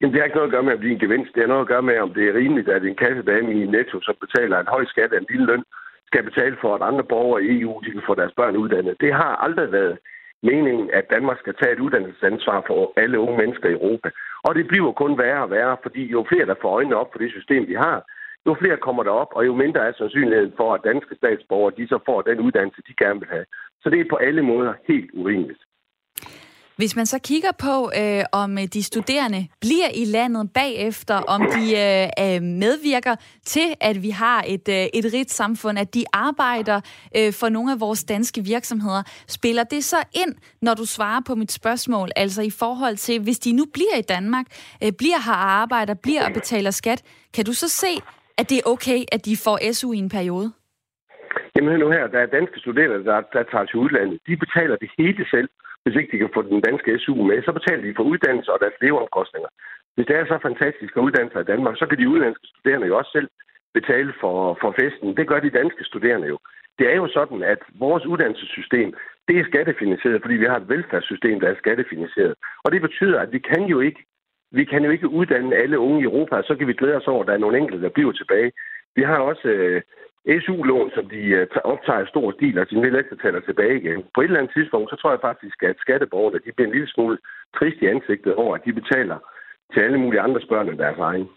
[0.00, 1.34] Jamen, det har ikke noget at gøre med om det er en gevinst.
[1.34, 4.00] Det har noget at gøre med, om det er rimeligt, at en kassedame i Netto,
[4.02, 5.64] som betaler en høj skat af en lille løn,
[6.06, 9.00] skal betale for, at andre borgere i EU de kan få deres børn uddannet.
[9.00, 9.98] Det har aldrig været
[10.42, 14.10] meningen, at Danmark skal tage et uddannelsesansvar for alle unge mennesker i Europa.
[14.46, 17.18] Og det bliver kun værre og værre, fordi jo flere, der får øjnene op for
[17.18, 17.98] det system, vi har,
[18.46, 21.88] jo flere kommer der op, og jo mindre er sandsynligheden for, at danske statsborgere de
[21.88, 23.46] så får den uddannelse, de gerne vil have.
[23.82, 25.62] Så det er på alle måder helt urimeligt.
[26.80, 31.40] Hvis man så kigger på, øh, om øh, de studerende bliver i landet bagefter, om
[31.56, 33.14] de øh, øh, medvirker
[33.44, 36.80] til, at vi har et, øh, et rigt samfund, at de arbejder
[37.16, 41.34] øh, for nogle af vores danske virksomheder, spiller det så ind, når du svarer på
[41.34, 42.08] mit spørgsmål?
[42.16, 44.46] Altså i forhold til, hvis de nu bliver i Danmark,
[44.84, 47.00] øh, bliver her arbejder, bliver og betaler skat,
[47.34, 47.92] kan du så se,
[48.38, 50.52] at det er okay, at de får SU i en periode?
[51.56, 54.18] Jamen nu her, der er danske studerende, der, der tager til udlandet.
[54.26, 55.48] De betaler det hele selv
[55.82, 58.60] hvis ikke de kan få den danske SU med, så betaler de for uddannelse og
[58.60, 59.50] deres leveomkostninger.
[59.94, 62.86] Hvis det er så fantastisk at uddanne sig i Danmark, så kan de udenlandske studerende
[62.86, 63.28] jo også selv
[63.74, 65.16] betale for, for festen.
[65.16, 66.38] Det gør de danske studerende jo.
[66.78, 68.94] Det er jo sådan, at vores uddannelsessystem,
[69.28, 72.34] det er skattefinansieret, fordi vi har et velfærdssystem, der er skattefinansieret.
[72.64, 74.02] Og det betyder, at vi kan jo ikke
[74.52, 77.20] vi kan jo ikke uddanne alle unge i Europa, så kan vi glæde os over,
[77.20, 78.52] at der er nogle enkelte, der bliver tilbage.
[78.96, 79.82] Vi har også øh,
[80.44, 84.00] SU-lån, som de øh, optager i stor stil, og de vil ikke tilbage igen.
[84.14, 86.90] På et eller andet tidspunkt, så tror jeg faktisk, at skatteborgerne de bliver en lille
[86.94, 87.18] smule
[87.56, 89.18] trist i ansigtet over, at de betaler
[89.72, 91.28] til alle mulige andres børn end deres egen.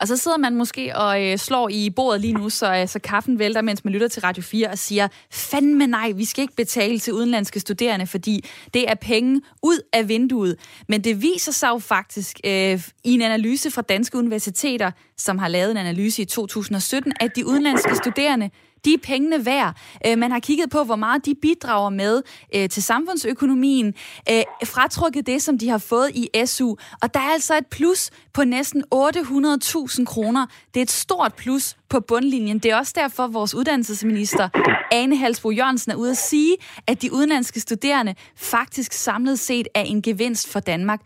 [0.00, 2.98] Og så sidder man måske og øh, slår i bordet lige nu, så, øh, så
[3.00, 6.56] kaffen vælter, mens man lytter til Radio 4 og siger, fandme nej, vi skal ikke
[6.56, 10.82] betale til udenlandske studerende, fordi det er penge ud af vinduet.
[10.88, 15.48] Men det viser sig jo faktisk øh, i en analyse fra danske universiteter, som har
[15.48, 18.50] lavet en analyse i 2017, at de udenlandske studerende
[18.84, 19.76] de er pengene værd.
[20.06, 22.22] Øh, man har kigget på, hvor meget de bidrager med
[22.54, 23.94] øh, til samfundsøkonomien,
[24.30, 26.74] øh, fratrukket det, som de har fået i SU.
[27.02, 30.46] Og der er altså et plus på næsten 800.000 kroner.
[30.74, 32.58] Det er et stort plus på bundlinjen.
[32.58, 34.48] Det er også derfor, at vores uddannelsesminister,
[34.92, 39.82] Ane Halsbro Jørgensen, er ude at sige, at de udenlandske studerende faktisk samlet set er
[39.82, 41.00] en gevinst for Danmark.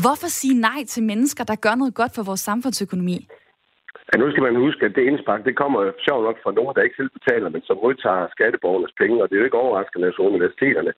[0.00, 3.26] Hvorfor sige nej til mennesker, der gør noget godt for vores samfundsøkonomi?
[4.08, 6.82] Ja, nu skal man huske, at det indspark, det kommer sjovt nok fra nogen, der
[6.82, 10.18] ikke selv betaler, men som modtager skatteborgernes penge, og det er jo ikke overraskende, at
[10.18, 10.92] universiteterne,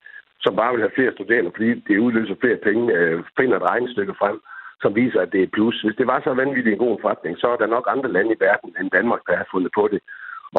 [0.44, 4.14] som bare vil have flere studerende, fordi det udløser flere penge, øh, finder et regnestykke
[4.20, 4.40] frem,
[4.82, 5.82] som viser, at det er plus.
[5.82, 8.40] Hvis det var så vanvittigt en god forretning, så er der nok andre lande i
[8.40, 10.00] verden end Danmark, der har fundet på det.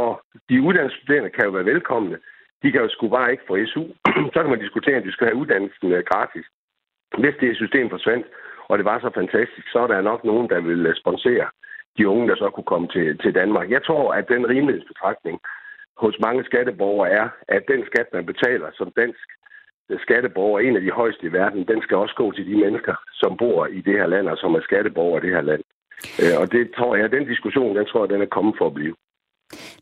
[0.04, 2.18] Og de uddannede studerende kan jo være velkomne.
[2.64, 3.84] De kan jo sgu bare ikke få SU.
[4.34, 6.46] så kan man diskutere, at de skal have uddannelsen øh, gratis.
[7.18, 8.28] Hvis det system forsvandt,
[8.70, 11.48] og det var så fantastisk, så er der nok nogen, der vil øh, sponsere
[12.00, 13.68] de unge, der så kunne komme til, til Danmark.
[13.76, 15.36] Jeg tror, at den rimelighedsbetragtning
[16.04, 19.28] hos mange skatteborgere er, at den skat, man betaler som dansk
[20.06, 23.38] skatteborger, en af de højeste i verden, den skal også gå til de mennesker, som
[23.38, 25.64] bor i det her land, og som er skatteborgere i det her land.
[26.22, 28.74] Øh, og det tror jeg, den diskussion, den tror jeg, den er kommet for at
[28.74, 28.96] blive.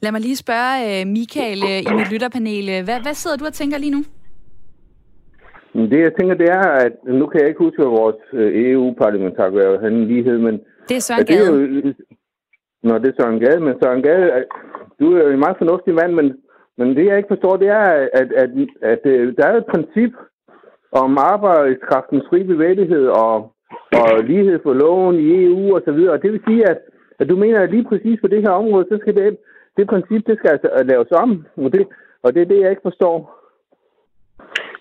[0.02, 2.66] Lad mig lige spørge øh, Michael øh, i mit lytterpanel.
[2.88, 4.04] Hvad, hvad sidder du og tænker lige nu?
[5.92, 8.22] Det, jeg tænker, det er, at nu kan jeg ikke huske, hvad vores
[8.66, 10.60] EU-parlamentariker er han lighed, men...
[10.90, 11.40] Det er Søren Gade.
[11.40, 11.94] Det er jo,
[12.88, 14.46] Nå, det er Søren Gade, men Søren Gade,
[15.00, 16.28] du er jo en meget fornuftig mand, men
[16.78, 18.50] men det, jeg ikke forstår, det er, at, at, at,
[18.82, 20.14] at øh, der er et princip
[20.92, 23.36] om arbejdskraftens fri bevægelighed og,
[24.02, 26.14] og lighed for loven i EU og så videre.
[26.14, 26.80] Og det vil sige, at,
[27.20, 29.38] at du mener, at lige præcis på det her område, så skal det,
[29.78, 31.46] det princip, det skal altså laves om.
[31.56, 31.88] Og det,
[32.24, 33.18] og det er det, jeg ikke forstår.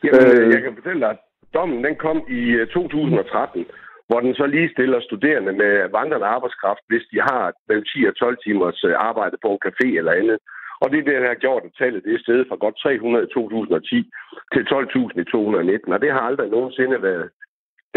[0.05, 1.19] Jamen, øh, jeg kan fortælle dig, at
[1.55, 2.43] dommen den kom i
[2.73, 3.67] 2013, øh,
[4.09, 8.17] hvor den så lige stiller studerende med vandrende arbejdskraft, hvis de har mellem 10 og
[8.17, 10.39] 12 timers øh, arbejde på en café eller andet.
[10.83, 13.25] Og det er det, der har gjort, at tallet det er stedet fra godt 300
[13.25, 14.11] i 2010
[14.55, 15.93] til 12.000 i 2019.
[15.93, 17.29] Og det har aldrig nogensinde været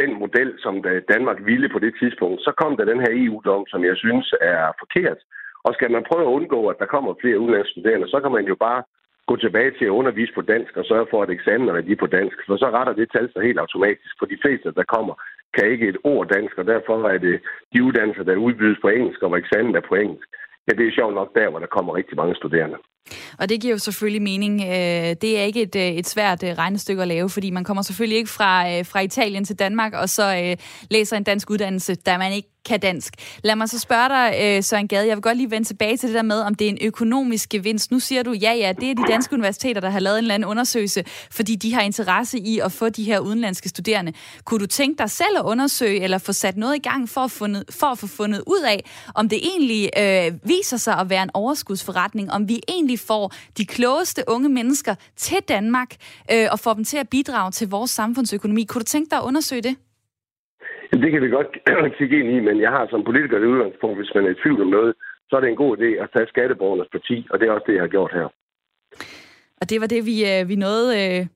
[0.02, 0.74] den model, som
[1.14, 2.42] Danmark ville på det tidspunkt.
[2.42, 5.20] Så kom der den her EU-dom, som jeg synes er forkert.
[5.66, 8.56] Og skal man prøve at undgå, at der kommer flere udenlandsstuderende, så kan man jo
[8.56, 8.82] bare
[9.30, 12.38] gå tilbage til at undervise på dansk og sørge for, at eksamenerne er på dansk.
[12.46, 14.14] For så retter det tal sig helt automatisk.
[14.20, 15.14] For de fleste, der kommer,
[15.56, 17.42] kan ikke et ord dansk, og derfor er det
[17.74, 20.30] de uddannelser, der udbydes på engelsk, og hvor eksamen er på engelsk.
[20.68, 22.78] Ja, det er sjovt nok der, hvor der kommer rigtig mange studerende.
[23.38, 24.62] Og det giver jo selvfølgelig mening.
[24.62, 27.84] Øh, det er ikke et, øh, et svært øh, regnestykke at lave, fordi man kommer
[27.84, 30.56] selvfølgelig ikke fra, fra Italien til Danmark, og så
[30.92, 33.14] læser en dansk uddannelse, der man ikke kan dansk.
[33.44, 36.16] Lad mig så spørge dig, Søren Gade, jeg vil godt lige vende tilbage til det
[36.16, 37.92] der med, om det er en økonomisk gevinst.
[37.92, 40.36] Nu siger du, ja, ja, det er de danske universiteter, der har lavet en eller
[40.36, 44.14] anden undersøgelse, fordi de har interesse i at få de her udenlandske studerende.
[44.44, 47.32] Kunne du tænke dig selv at undersøge, eller få sat noget i gang for at,
[47.32, 48.84] fundet, for at få fundet ud af,
[49.16, 53.24] om det egentlig øh, viser sig at være en overskudsforretning, om vi egentlig får
[53.58, 55.92] de klogeste unge mennesker til Danmark
[56.34, 58.64] øh, og får dem til at bidrage til vores samfundsøkonomi.
[58.66, 59.76] Kunne du tænke dig at undersøge det?
[61.04, 61.52] Det kan vi godt
[61.98, 64.62] kigge ind i, men jeg har som politiker det udgangspunkt, hvis man er i tvivl
[64.62, 64.94] om noget,
[65.30, 67.74] så er det en god idé at tage skatteborgernes parti, og det er også det,
[67.74, 68.28] jeg har gjort her.
[69.62, 71.28] Og det var det, vi, øh, vi nåede øh,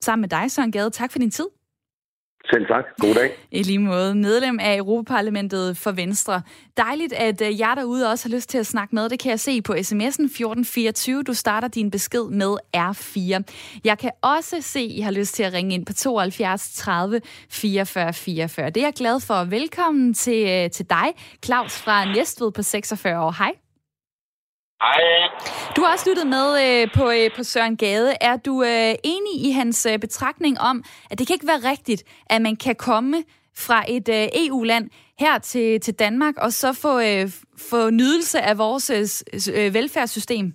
[0.00, 0.90] sammen med dig, Søren Gade.
[0.90, 1.48] Tak for din tid.
[2.44, 2.84] Selv tak.
[2.98, 3.30] God dag.
[3.58, 4.14] I lige måde.
[4.14, 6.42] Medlem af Europaparlamentet for Venstre.
[6.76, 9.08] Dejligt, at jeg jer derude også har lyst til at snakke med.
[9.08, 11.22] Det kan jeg se på sms'en 1424.
[11.22, 13.42] Du starter din besked med R4.
[13.84, 17.20] Jeg kan også se, at I har lyst til at ringe ind på 72 30
[17.50, 18.70] 44 44.
[18.70, 19.44] Det er jeg glad for.
[19.44, 21.06] Velkommen til, øh, til dig,
[21.44, 23.34] Claus fra Næstved på 46 år.
[23.38, 23.69] Hej.
[24.82, 25.02] Hej.
[25.76, 28.10] Du har også lyttet med øh, på, øh, på Søren Gade.
[28.20, 30.76] Er du øh, enig i hans øh, betragtning om,
[31.10, 32.02] at det kan ikke være rigtigt,
[32.34, 33.16] at man kan komme
[33.64, 34.84] fra et øh, EU-land
[35.22, 37.24] her til, til Danmark og så få, øh,
[37.70, 39.04] få nydelse af vores øh,
[39.58, 40.46] øh velfærdssystem?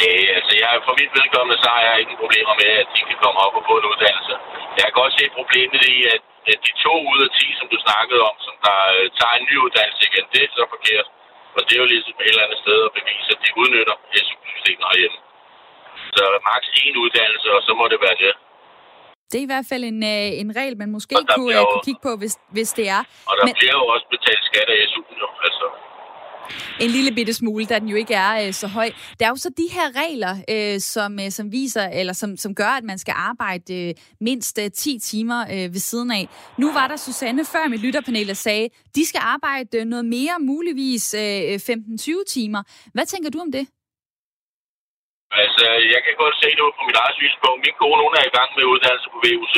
[0.00, 3.18] Det, altså jeg, for mit vedkommende, så har jeg ikke problemer med, at de kan
[3.24, 4.34] komme op og få en uddannelse.
[4.76, 6.22] Jeg kan godt se problemet i, at,
[6.52, 9.46] at de to ud af ti, som du snakkede om, som der øh, tager en
[9.50, 11.08] ny uddannelse igen, det er så forkert.
[11.56, 14.84] Og det er jo ligesom et eller andet sted at bevise, at de udnytter SU-systemet
[14.90, 15.18] herhjemme.
[16.16, 18.32] Så maks én uddannelse, og så må det være det.
[19.30, 22.02] Det er i hvert fald en, øh, en regel, man måske kunne, jo, kunne kigge
[22.08, 23.02] på, hvis, hvis det er.
[23.28, 23.54] Og der Men...
[23.58, 25.28] bliver jo også betalt skat af SU'en, jo.
[25.46, 25.66] Altså,
[26.80, 28.90] en lille bitte smule, da den jo ikke er øh, så høj.
[29.18, 32.54] Der er jo så de her regler, øh, som, øh, som viser, eller som, som
[32.54, 36.24] gør, at man skal arbejde øh, mindst øh, 10 timer øh, ved siden af.
[36.58, 40.34] Nu var der Susanne før mit lytterpanel, der sagde, de skal arbejde øh, noget mere,
[40.40, 42.62] muligvis øh, øh 15-20 timer.
[42.94, 43.64] Hvad tænker du om det?
[45.42, 47.58] Altså, jeg kan godt se det på mit eget synspunkt.
[47.66, 49.56] Min kone, hun er i gang med uddannelse på VUC.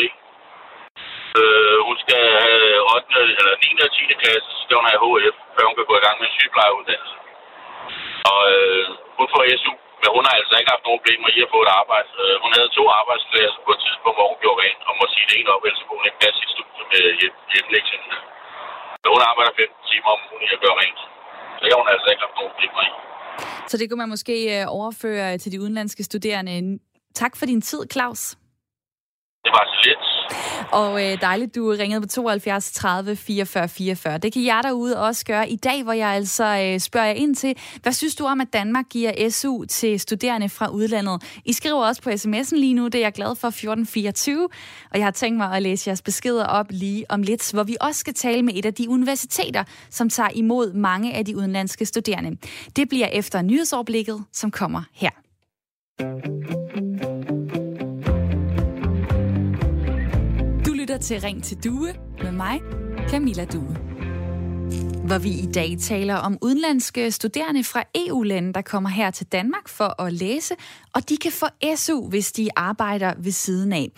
[1.38, 2.64] Øh, hun skal have
[2.96, 3.20] 8.
[3.40, 3.84] eller 9.
[3.86, 4.22] og 10.
[4.22, 7.16] klasse, så skal hun have HF, før hun kan gå i gang med en sygeplejeuddannelse.
[8.32, 8.86] Og øh,
[9.18, 11.72] hun får SU, men hun har altså ikke haft nogen problemer i at få et
[11.80, 12.08] arbejde.
[12.22, 15.26] Øh, hun havde to arbejdspladser på et tidspunkt, hvor hun gjorde rent, og må sige
[15.28, 17.02] det ene op, ellers kunne hun ikke passe sit studie med
[17.52, 18.00] hjemlægsen.
[19.00, 21.00] Men hun arbejder 15 timer om ugen i at gøre rent.
[21.56, 22.90] Så det har hun altså ikke haft nogen problemer i.
[23.70, 26.56] Så det kunne man måske øh, overføre til de udenlandske studerende.
[27.22, 28.22] Tak for din tid, Claus.
[29.44, 30.04] Det var så lidt.
[30.72, 34.18] Og øh, dejligt, du ringede på 72 30 44 44.
[34.18, 37.34] Det kan jeg derude også gøre i dag, hvor jeg altså øh, spørger jer ind
[37.34, 41.22] til, hvad synes du om, at Danmark giver SU til studerende fra udlandet?
[41.44, 44.48] I skriver også på sms'en lige nu, det er jeg glad for, 1424.
[44.90, 47.76] Og jeg har tænkt mig at læse jeres beskeder op lige om lidt, hvor vi
[47.80, 51.86] også skal tale med et af de universiteter, som tager imod mange af de udenlandske
[51.86, 52.36] studerende.
[52.76, 55.10] Det bliver efter nyhedsoverblikket, som kommer her.
[61.00, 62.60] Til Ring til Due med mig,
[63.08, 63.76] Camilla Due.
[65.04, 69.68] Hvor vi i dag taler om udenlandske studerende fra EU-lande, der kommer her til Danmark
[69.68, 70.54] for at læse,
[70.92, 73.90] og de kan få SU, hvis de arbejder ved siden af.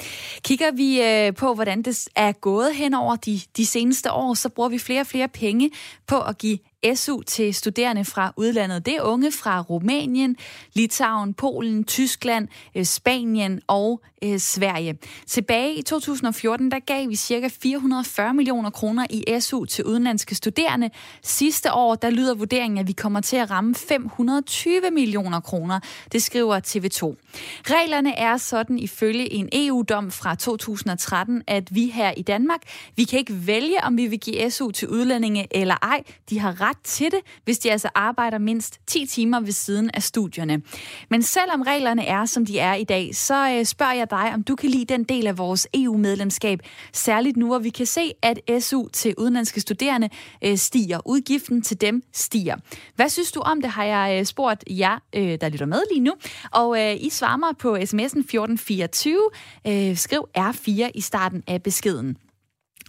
[0.44, 4.48] Kigger vi øh, på, hvordan det er gået hen over de, de seneste år, så
[4.48, 5.70] bruger vi flere og flere penge
[6.06, 6.58] på at give
[6.94, 8.86] SU til studerende fra udlandet.
[8.86, 10.36] Det er unge fra Rumænien,
[10.72, 14.98] Litauen, Polen, Tyskland, øh, Spanien og øh, Sverige.
[15.26, 17.48] Tilbage i 2014, der gav vi ca.
[17.62, 20.90] 440 millioner kroner i SU til udenlandske studerende.
[21.22, 25.80] Sidste år, der lyder vurderingen, at vi kommer til at ramme 520 millioner kroner.
[26.12, 27.16] Det skriver TV2.
[27.64, 32.60] Reglerne er sådan ifølge en EU-dom fra 2013, at vi her i Danmark,
[32.96, 36.02] vi kan ikke vælge, om vi vil give SU til udlændinge eller ej.
[36.30, 40.02] De har ret til det, hvis de altså arbejder mindst 10 timer ved siden af
[40.02, 40.62] studierne.
[41.08, 44.42] Men selvom reglerne er, som de er i dag, så øh, spørger jeg dig, om
[44.42, 46.60] du kan lide den del af vores EU-medlemskab,
[46.92, 50.08] særligt nu, hvor vi kan se, at SU til udenlandske studerende
[50.44, 51.00] øh, stiger.
[51.04, 52.56] Udgiften til dem stiger.
[52.96, 56.00] Hvad synes du om det, har jeg øh, spurgt jer, øh, der lytter med lige
[56.00, 56.12] nu.
[56.50, 59.96] Og øh, I svarer mig på sms'en 1424.
[59.96, 62.16] Skriv R4 i starten af beskeden.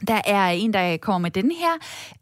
[0.08, 1.72] Der er en, der kommer med den her.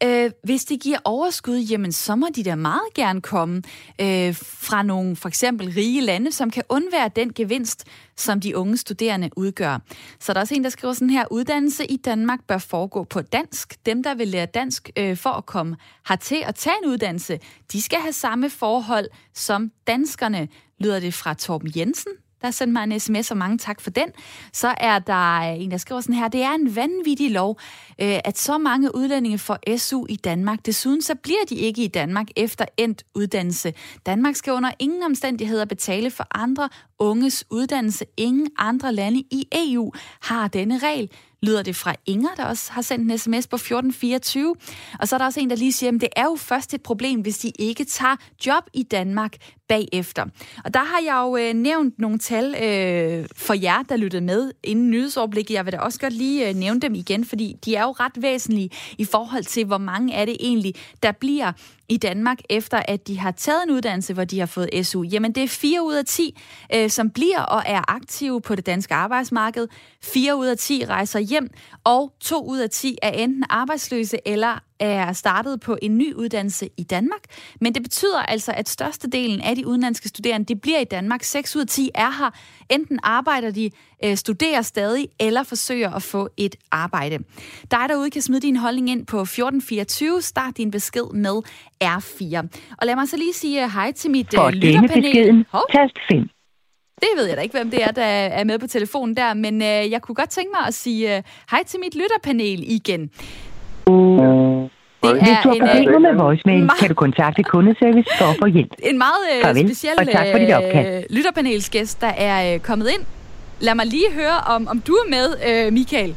[0.03, 3.61] Øh, hvis det giver overskud, jamen så må de da meget gerne komme
[4.01, 7.85] øh, fra nogle for eksempel rige lande, som kan undvære den gevinst,
[8.17, 9.79] som de unge studerende udgør.
[10.19, 13.21] Så der er også en, der skriver sådan her, uddannelse i Danmark bør foregå på
[13.21, 13.85] dansk.
[13.85, 15.75] Dem, der vil lære dansk øh, for at komme
[16.09, 17.39] hertil og tage en uddannelse,
[17.71, 20.47] de skal have samme forhold som danskerne,
[20.79, 22.11] lyder det fra Torben Jensen,
[22.41, 24.07] der sendte mig en sms, og mange tak for den.
[24.53, 27.59] Så er der en, der skriver sådan her, det er en vanvittig lov,
[28.01, 30.65] øh, at så mange udlændinge får SU i Danmark.
[30.65, 33.73] Desuden så bliver de ikke i Danmark efter endt uddannelse.
[34.05, 38.05] Danmark skal under ingen omstændigheder betale for andre unges uddannelse.
[38.17, 41.11] Ingen andre lande i EU har denne regel
[41.43, 44.55] lyder det fra Inger, der også har sendt en sms på 1424.
[44.99, 46.81] Og så er der også en, der lige siger, at det er jo først et
[46.81, 50.25] problem, hvis de ikke tager job i Danmark bagefter.
[50.65, 54.51] Og der har jeg jo øh, nævnt nogle tal øh, for jer, der lyttede med
[54.63, 55.53] inden nyhedsoverblikket.
[55.53, 58.21] Jeg vil da også godt lige øh, nævne dem igen, fordi de er jo ret
[58.21, 61.51] væsentlige i forhold til, hvor mange er det egentlig, der bliver
[61.91, 65.03] i Danmark, efter at de har taget en uddannelse, hvor de har fået SU?
[65.03, 66.39] Jamen, det er 4 ud af 10,
[66.75, 69.67] øh, som bliver og er aktive på det danske arbejdsmarked.
[70.03, 71.49] 4 ud af 10 rejser hjem,
[71.83, 76.69] og 2 ud af 10 er enten arbejdsløse eller er startet på en ny uddannelse
[76.77, 77.19] i Danmark.
[77.61, 81.23] Men det betyder altså, at størstedelen af de udenlandske studerende, de bliver i Danmark.
[81.23, 82.29] 6 ud af 10 er her.
[82.69, 83.69] Enten arbejder de,
[84.05, 87.17] øh, studerer stadig, eller forsøger at få et arbejde.
[87.71, 90.21] Dig derude kan smide din holdning ind på 1424.
[90.21, 91.41] Start din besked med
[91.83, 92.47] R4.
[92.77, 95.01] Og lad mig så lige sige hej til mit For lytterpanel.
[95.01, 96.29] beskeden, tast 5.
[97.01, 99.61] Det ved jeg da ikke, hvem det er, der er med på telefonen der, men
[99.61, 103.09] øh, jeg kunne godt tænke mig at sige øh, hej til mit lytterpanel igen.
[105.03, 106.79] Det er Hvis du har problemer med voicemail, meget...
[106.79, 108.71] kan du kontakte kundeservice for at få hjælp.
[108.83, 110.49] En meget øh, Farvel, speciel og tak for dit
[110.87, 113.01] øh, lytterpanelsgæst, der er øh, kommet ind.
[113.59, 116.15] Lad mig lige høre, om, om du er med, øh, Michael.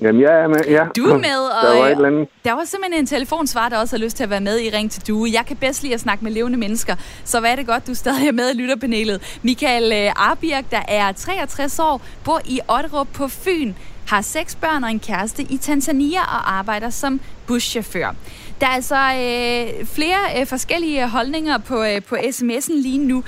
[0.00, 0.84] Jamen, jeg er med, ja.
[0.96, 2.28] Du er med, og der var, et eller andet.
[2.44, 4.90] der var simpelthen en telefonsvar, der også har lyst til at være med i Ring
[4.90, 5.28] til Due.
[5.32, 7.94] Jeg kan bedst lide at snakke med levende mennesker, så hvad er det godt, du
[7.94, 9.38] stadig er med i lytterpanelet.
[9.42, 13.72] Michael Arbjerg, der er 63 år, bor i Otterup på Fyn
[14.12, 17.20] har seks børn og en kæreste i Tanzania og arbejder som
[17.52, 18.08] buschauffør.
[18.60, 23.18] Der er altså øh, flere øh, forskellige holdninger på, øh, på sms'en lige nu.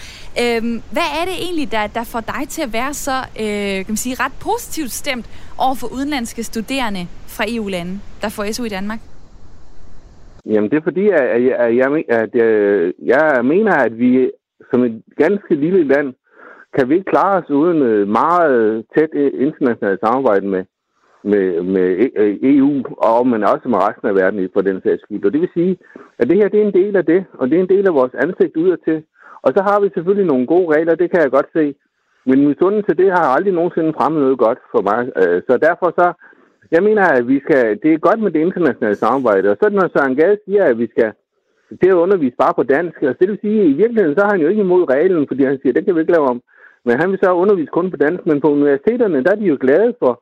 [0.43, 0.61] Øh,
[0.95, 4.03] hvad er det egentlig, der, der får dig til at være så øh, kan man
[4.05, 5.27] sige, ret positivt stemt
[5.65, 7.03] over for udenlandske studerende
[7.37, 9.01] fra EU-lande, der får SU i Danmark?
[10.53, 11.89] Jamen, det er fordi, at jeg, at jeg,
[12.23, 12.31] at
[13.13, 14.11] jeg mener, at vi
[14.71, 16.09] som et ganske lille land
[16.77, 20.63] kan vi ikke klare os uden øh, meget tæt øh, internationalt samarbejde med,
[21.33, 22.73] med, med e- EU,
[23.11, 25.25] og men også med resten af verden på den sags skyld.
[25.27, 25.77] Og det vil sige,
[26.19, 27.95] at det her det er en del af det, og det er en del af
[27.95, 29.03] vores ansigt udadtil.
[29.45, 31.75] Og så har vi selvfølgelig nogle gode regler, det kan jeg godt se.
[32.27, 35.01] Men misundelse, det har aldrig nogensinde fremmet noget godt for mig.
[35.21, 36.07] Øh, så derfor så,
[36.71, 39.51] jeg mener, at vi skal, det er godt med det internationale samarbejde.
[39.51, 41.13] Og så når Søren Gade siger, at vi skal
[41.81, 44.31] det at undervise bare på dansk, altså det vil sige, at i virkeligheden så har
[44.31, 46.43] han jo ikke imod reglen, fordi han siger, at det kan vi ikke lave om.
[46.85, 49.59] Men han vil så undervise kun på dansk, men på universiteterne, der er de jo
[49.61, 50.13] glade for,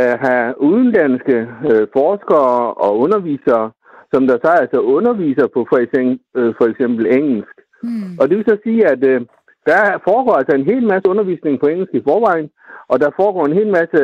[0.00, 1.36] at have udenlandske
[1.70, 3.70] øh, forskere og undervisere,
[4.12, 7.56] som der så altså underviser på for eksempel, øh, for eksempel engelsk.
[7.82, 8.18] Mm.
[8.20, 9.20] Og det vil så sige, at øh,
[9.66, 12.48] der foregår altså en hel masse undervisning på engelsk i forvejen,
[12.88, 14.00] og der foregår en hel masse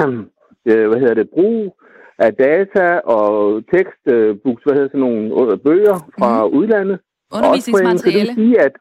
[0.70, 1.76] øh, hvad hedder det, brug
[2.18, 6.52] af data og tekstbooks, hvad hedder sådan nogle øh, bøger fra mm.
[6.58, 6.98] udlandet.
[7.36, 8.28] Undervisningsmateriale.
[8.28, 8.74] Det vil sige, at,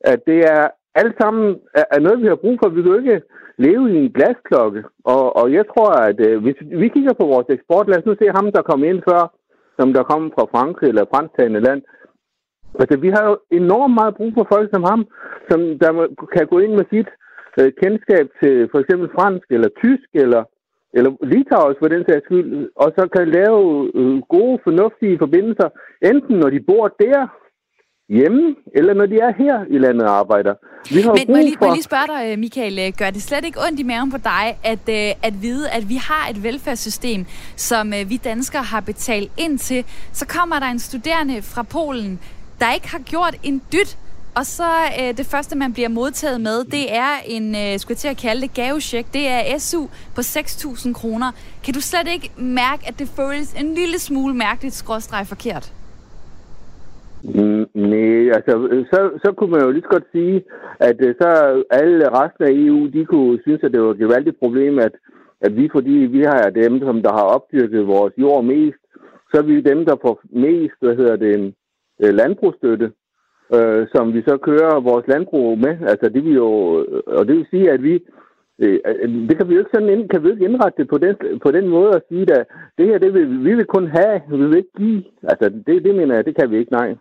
[0.00, 0.64] at det er
[1.02, 1.44] alt sammen
[1.94, 2.68] er noget, vi har brug for.
[2.68, 3.20] Vi kan jo ikke
[3.66, 4.82] leve i en glasklokke.
[5.04, 8.14] Og, og jeg tror, at øh, hvis vi kigger på vores eksport, lad os nu
[8.18, 9.22] se ham, der kom ind før,
[9.78, 11.82] som der kom fra Frankrig eller fransktalende land.
[12.80, 15.00] Altså, vi har jo enormt meget brug for folk som ham,
[15.50, 15.90] som der
[16.34, 17.08] kan gå ind med sit
[17.60, 20.42] øh, kendskab til for eksempel fransk eller tysk eller,
[20.96, 25.68] eller litauisk for den sags skyld, og så kan lave øh, gode, fornuftige forbindelser,
[26.10, 27.20] enten når de bor der,
[28.08, 30.54] hjemme, eller når de er her i landet og arbejder.
[30.94, 31.64] Vi har Men må jeg, lige, for...
[31.64, 34.10] må jeg lige spørge dig, øh, Michael, øh, gør det slet ikke ondt i maven
[34.10, 38.80] på dig, at, øh, at vide, at vi har et velfærdssystem, som vi danskere har
[38.80, 42.20] betalt ind til, så kommer der en studerende fra Polen,
[42.60, 43.98] der ikke har gjort en dyt
[44.36, 47.98] og så øh, det første, man bliver modtaget med, det er en, øh, skulle jeg
[47.98, 49.12] til at kalde det, gavecheck.
[49.12, 51.32] Det er SU på 6.000 kroner.
[51.64, 55.72] Kan du slet ikke mærke, at det føles en lille smule mærkeligt, skråstreg forkert?
[57.34, 60.44] Mm, nej, altså, øh, så, så kunne man jo lige så godt sige,
[60.80, 61.28] at øh, så
[61.70, 64.94] alle resten af EU, de kunne synes, at det var et gevaldigt problem, at,
[65.40, 68.82] at vi, fordi vi har dem, som der har opdyrket vores jord mest,
[69.30, 71.54] så er vi dem, der får mest, hvad hedder det,
[72.02, 72.92] øh, landbrugsstøtte,
[73.54, 75.74] øh, som vi så kører vores landbrug med.
[75.90, 76.50] Altså, det vil jo,
[77.06, 77.94] og det vil sige, at vi,
[78.58, 78.78] øh,
[79.28, 81.50] det kan vi jo ikke sådan ind, kan vi ikke indrette det på den, på
[81.50, 82.46] den måde at sige, at
[82.78, 85.04] det her, det vil, vi vil kun have, vi vil ikke give.
[85.22, 86.96] Altså, det, det mener jeg, det kan vi ikke, nej.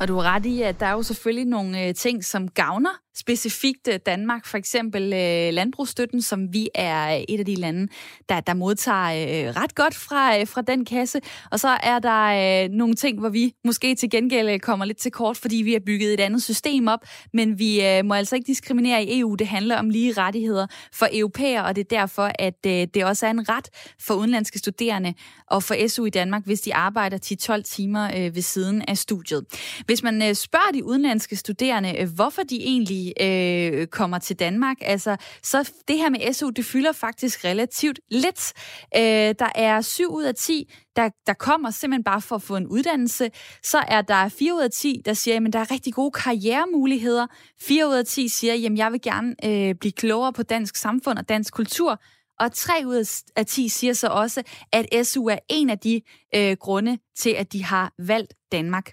[0.00, 2.90] Og du har ret i, at der er jo selvfølgelig nogle øh, ting, som gavner
[3.16, 4.46] specifikt øh, Danmark.
[4.46, 7.88] For eksempel øh, landbrugsstøtten, som vi er øh, et af de lande,
[8.28, 11.20] der, der modtager øh, ret godt fra, fra den kasse.
[11.50, 15.36] Og så er der nogle ting, hvor vi måske til gengæld kommer lidt til kort,
[15.36, 17.00] fordi vi har bygget et andet system op.
[17.32, 19.34] Men vi må altså ikke diskriminere i EU.
[19.34, 23.30] Det handler om lige rettigheder for europæer, og det er derfor, at det også er
[23.30, 23.68] en ret
[24.00, 25.14] for udenlandske studerende
[25.46, 27.18] og for SU i Danmark, hvis de arbejder
[27.58, 29.44] 10-12 timer ved siden af studiet.
[29.86, 34.76] Hvis man øh, spørger de udenlandske studerende, øh, hvorfor de egentlig øh, kommer til Danmark,
[34.80, 38.52] altså, så det her med SU, det fylder faktisk relativt lidt.
[38.96, 42.56] Øh, der er 7 ud af 10, der, der kommer simpelthen bare for at få
[42.56, 43.30] en uddannelse.
[43.62, 47.26] Så er der 4 ud af 10, der siger, at der er rigtig gode karrieremuligheder.
[47.60, 51.18] 4 ud af 10 siger, at jeg vil gerne øh, blive klogere på dansk samfund
[51.18, 52.00] og dansk kultur.
[52.40, 54.42] Og 3 ud af 10 siger så også,
[54.72, 56.02] at SU er en af de
[56.34, 58.92] øh, grunde til, at de har valgt Danmark.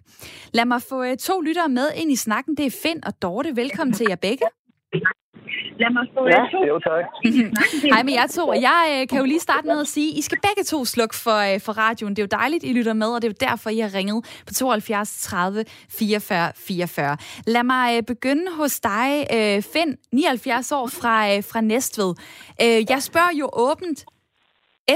[0.53, 2.57] Lad mig få øh, to lyttere med ind i snakken.
[2.57, 3.55] Det er Finn og Dorte.
[3.55, 4.45] Velkommen til jer begge.
[5.81, 6.59] Lad mig få ja, to.
[6.71, 7.05] Jo, tak.
[7.93, 8.45] Hej med jer to.
[8.69, 11.39] Jeg øh, kan jo lige starte med at sige, I skal begge to slukke for,
[11.49, 12.13] øh, for radioen.
[12.15, 14.43] Det er jo dejligt, I lytter med, og det er jo derfor, I har ringet
[14.47, 17.17] på 72 30 44 44.
[17.47, 22.11] Lad mig øh, begynde hos dig, øh, Finn, 79 år fra, øh, fra Næstved.
[22.63, 23.99] Øh, jeg spørger jo åbent,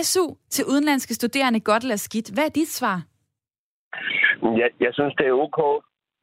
[0.03, 2.33] SU til udenlandske studerende godt eller skidt.
[2.33, 2.97] Hvad er dit svar?
[4.61, 5.59] Jeg, jeg synes, det er ok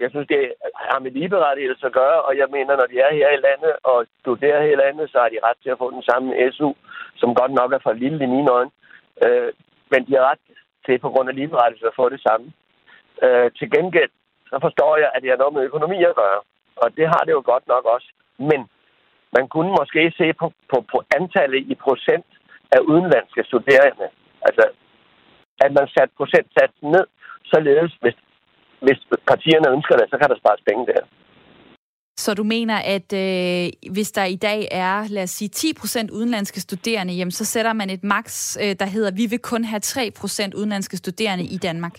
[0.03, 0.43] jeg synes, det
[0.91, 4.07] har med ligeberettigelse at gøre, og jeg mener, når de er her i landet og
[4.23, 6.71] studerer her i landet, så har de ret til at få den samme SU,
[7.21, 8.73] som godt nok er for lille i mine øjne.
[9.25, 9.51] Øh,
[9.93, 10.43] men de har ret
[10.87, 12.47] til på grund af ligeberettigelse at få det samme.
[13.25, 14.13] Øh, til gengæld,
[14.51, 16.41] så forstår jeg, at det har noget med økonomi at gøre.
[16.83, 18.09] Og det har det jo godt nok også.
[18.39, 18.61] Men
[19.37, 22.31] man kunne måske se på, på, på antallet i procent
[22.75, 24.09] af udenlandske studerende.
[24.47, 24.65] Altså,
[25.65, 27.07] at man satte procentsatsen ned,
[27.53, 28.17] således hvis
[28.87, 28.99] hvis
[29.31, 31.03] partierne ønsker det, så kan der spares penge der.
[32.17, 36.61] Så du mener, at øh, hvis der i dag er, lad os sige, 10% udenlandske
[36.61, 40.55] studerende, jamen, så sætter man et max, øh, der hedder, vi vil kun have 3%
[40.57, 41.95] udenlandske studerende i Danmark?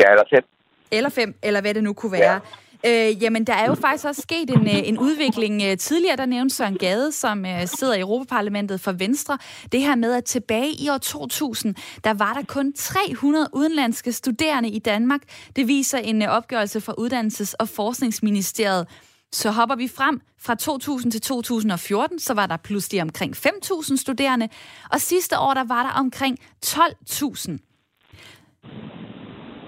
[0.00, 0.44] Ja, eller 5.
[0.92, 2.32] Eller 5, eller hvad det nu kunne være.
[2.32, 2.38] Ja.
[2.86, 5.62] Øh, jamen, der er jo faktisk også sket en, øh, en udvikling.
[5.62, 9.38] Øh, tidligere der nævnte Søren Gade, som øh, sidder i Europaparlamentet for Venstre,
[9.72, 14.68] det her med, at tilbage i år 2000, der var der kun 300 udenlandske studerende
[14.68, 15.20] i Danmark.
[15.56, 18.86] Det viser en øh, opgørelse fra Uddannelses- og Forskningsministeriet.
[19.32, 24.48] Så hopper vi frem fra 2000 til 2014, så var der pludselig omkring 5.000 studerende,
[24.90, 27.58] og sidste år der var der omkring 12.000.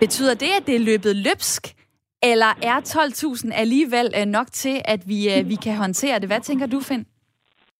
[0.00, 1.74] Betyder det, at det er løbet løbsk?
[2.32, 6.28] Eller er 12.000 alligevel øh, nok til, at vi, øh, vi kan håndtere det?
[6.28, 7.04] Hvad tænker du, Finn?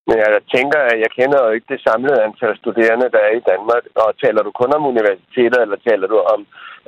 [0.08, 3.46] Men jeg tænker, at jeg kender jo ikke det samlede antal studerende, der er i
[3.52, 3.84] Danmark.
[4.02, 6.40] Og taler du kun om universiteter, eller taler du om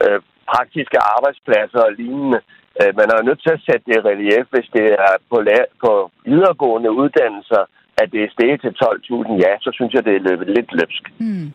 [0.05, 0.19] øh,
[0.53, 2.41] praktiske arbejdspladser og lignende?
[2.81, 5.37] Øh, man er jo nødt til at sætte det i relief, hvis det er på,
[5.85, 5.91] på
[6.31, 7.63] videregående uddannelser,
[8.03, 11.03] at det er steget til 12.000, ja, så synes jeg, det er løbet lidt løbsk.
[11.19, 11.47] Mm.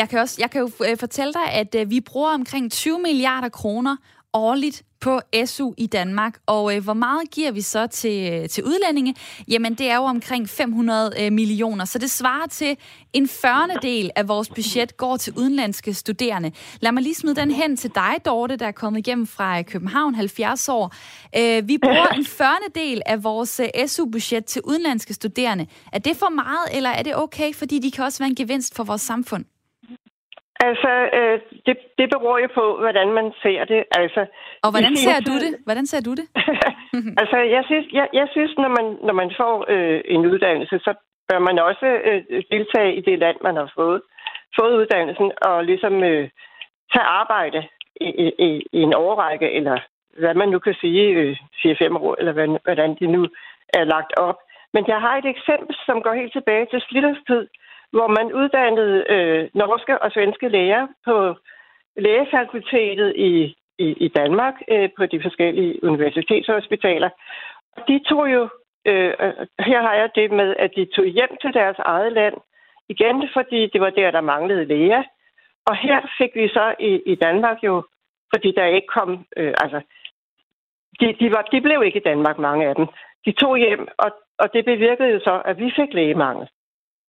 [0.00, 3.48] Jeg, kan også, jeg kan jo øh, fortælle dig, at vi bruger omkring 20 milliarder
[3.48, 3.96] kroner
[4.32, 6.38] årligt på SU i Danmark.
[6.46, 9.14] Og øh, hvor meget giver vi så til, øh, til udlændinge?
[9.48, 12.76] Jamen, det er jo omkring 500 øh, millioner, så det svarer til
[13.12, 13.68] en 40.
[13.82, 16.52] del af vores budget går til udenlandske studerende.
[16.80, 19.64] Lad mig lige smide den hen til dig, Dorte, der er kommet igennem fra øh,
[19.64, 20.94] København, 70 år.
[21.36, 22.48] Øh, vi bruger en 40.
[22.74, 25.66] del af vores øh, SU-budget til udenlandske studerende.
[25.92, 28.74] Er det for meget, eller er det okay, fordi de kan også være en gevinst
[28.74, 29.44] for vores samfund?
[30.68, 31.36] Altså, øh,
[31.66, 33.80] det, det beror jo på, hvordan man ser det.
[34.00, 34.22] Altså,
[34.64, 35.52] og hvordan ser du det?
[35.66, 36.26] Hvordan ser du det?
[37.22, 40.92] altså, jeg synes, jeg, jeg synes når, man, når man får øh, en uddannelse, så
[41.28, 44.00] bør man også øh, deltage i det land, man har fået,
[44.58, 46.28] fået uddannelsen, og ligesom øh,
[46.92, 47.60] tage arbejde
[48.00, 48.08] i,
[48.46, 49.76] i, i en overrække, eller
[50.18, 51.36] hvad man nu kan sige, øh,
[51.66, 53.22] 4-5 år, eller hvad, hvordan det nu
[53.78, 54.38] er lagt op.
[54.74, 57.46] Men jeg har et eksempel, som går helt tilbage til Slitters tid,
[57.92, 61.36] hvor man uddannede øh, norske og svenske læger på
[61.96, 67.10] lægefakultetet i, i, i Danmark øh, på de forskellige universitetshospitaler.
[67.88, 68.42] De tog jo,
[68.86, 69.12] øh,
[69.68, 72.34] her har jeg det med, at de tog hjem til deres eget land,
[72.88, 75.02] igen fordi det var der, der manglede læger.
[75.66, 77.82] Og her fik vi så i, i Danmark jo,
[78.34, 79.80] fordi der ikke kom, øh, altså,
[81.00, 82.86] de, de, var, de blev ikke i Danmark, mange af dem.
[83.26, 86.48] De tog hjem, og, og det bevirkede jo så, at vi fik lægemangel.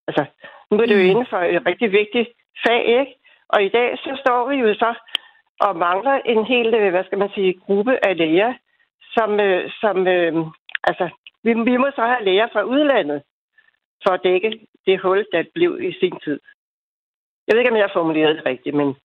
[0.07, 0.25] Altså,
[0.71, 1.09] nu er det jo mm.
[1.09, 2.29] inden for et rigtig vigtigt
[2.65, 3.15] fag, ikke?
[3.49, 4.93] Og i dag så står vi jo så
[5.59, 8.53] og mangler en hel, øh, hvad skal man sige, gruppe af læger,
[9.15, 10.33] som, øh, som øh,
[10.83, 11.09] altså,
[11.43, 13.23] vi, vi må så have læger fra udlandet
[14.03, 16.39] for at dække det hul, der blev i sin tid.
[17.47, 18.95] Jeg ved ikke, om jeg har formuleret det rigtigt, men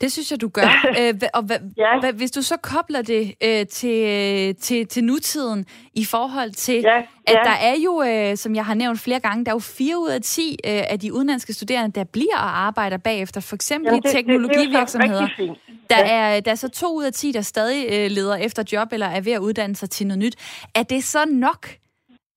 [0.00, 0.86] det synes jeg, du gør.
[0.98, 2.00] Æ, og hva, ja.
[2.00, 6.98] hva, hvis du så kobler det øh, til, til, til nutiden i forhold til, ja.
[6.98, 7.42] at ja.
[7.44, 10.08] der er jo, øh, som jeg har nævnt flere gange, der er jo fire ud
[10.08, 14.02] af ti øh, af de udenlandske studerende, der bliver og arbejder bagefter, for eksempel Jamen,
[14.02, 15.20] det, i teknologivirksomheder.
[15.20, 16.36] Det, det er der, ja.
[16.36, 19.06] er, der er så to ud af ti, der stadig øh, leder efter job eller
[19.06, 20.36] er ved at uddanne sig til noget nyt.
[20.74, 21.68] Er det så nok?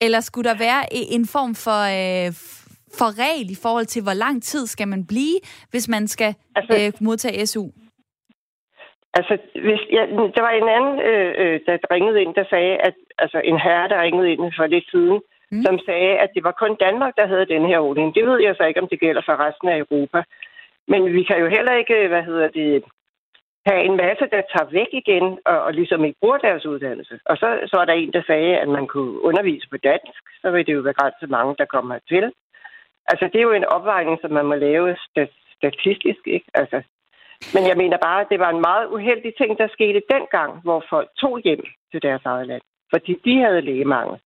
[0.02, 2.28] Eller skulle der være en form for...
[2.28, 2.34] Øh,
[3.00, 5.38] for regel i forhold til, hvor lang tid skal man blive,
[5.72, 7.66] hvis man skal altså, øh, modtage SU?
[9.18, 9.34] Altså,
[9.66, 10.04] hvis, ja,
[10.36, 13.90] der var en anden, øh, øh, der ringede ind, der sagde, at altså en herre,
[13.90, 15.18] der ringede ind for lidt siden,
[15.52, 15.64] mm.
[15.66, 18.16] som sagde, at det var kun Danmark, der havde den her ordning.
[18.16, 20.24] Det ved jeg så ikke, om det gælder for resten af Europa.
[20.88, 22.84] Men vi kan jo heller ikke, hvad hedder det,
[23.70, 27.20] have en masse, der tager væk igen og, og ligesom ikke bruger deres uddannelse.
[27.26, 30.24] Og så, så var der en, der sagde, at man kunne undervise på dansk.
[30.42, 32.26] Så vil det jo være grænset mange, der kommer til.
[33.12, 34.96] Altså, det er jo en opvejning, som man må lave
[35.58, 36.48] statistisk, ikke?
[36.54, 36.82] Altså,
[37.54, 40.80] men jeg mener bare, at det var en meget uheldig ting, der skete dengang, hvor
[40.90, 42.62] folk tog hjem til deres eget land.
[42.94, 44.18] Fordi de havde lægemangel.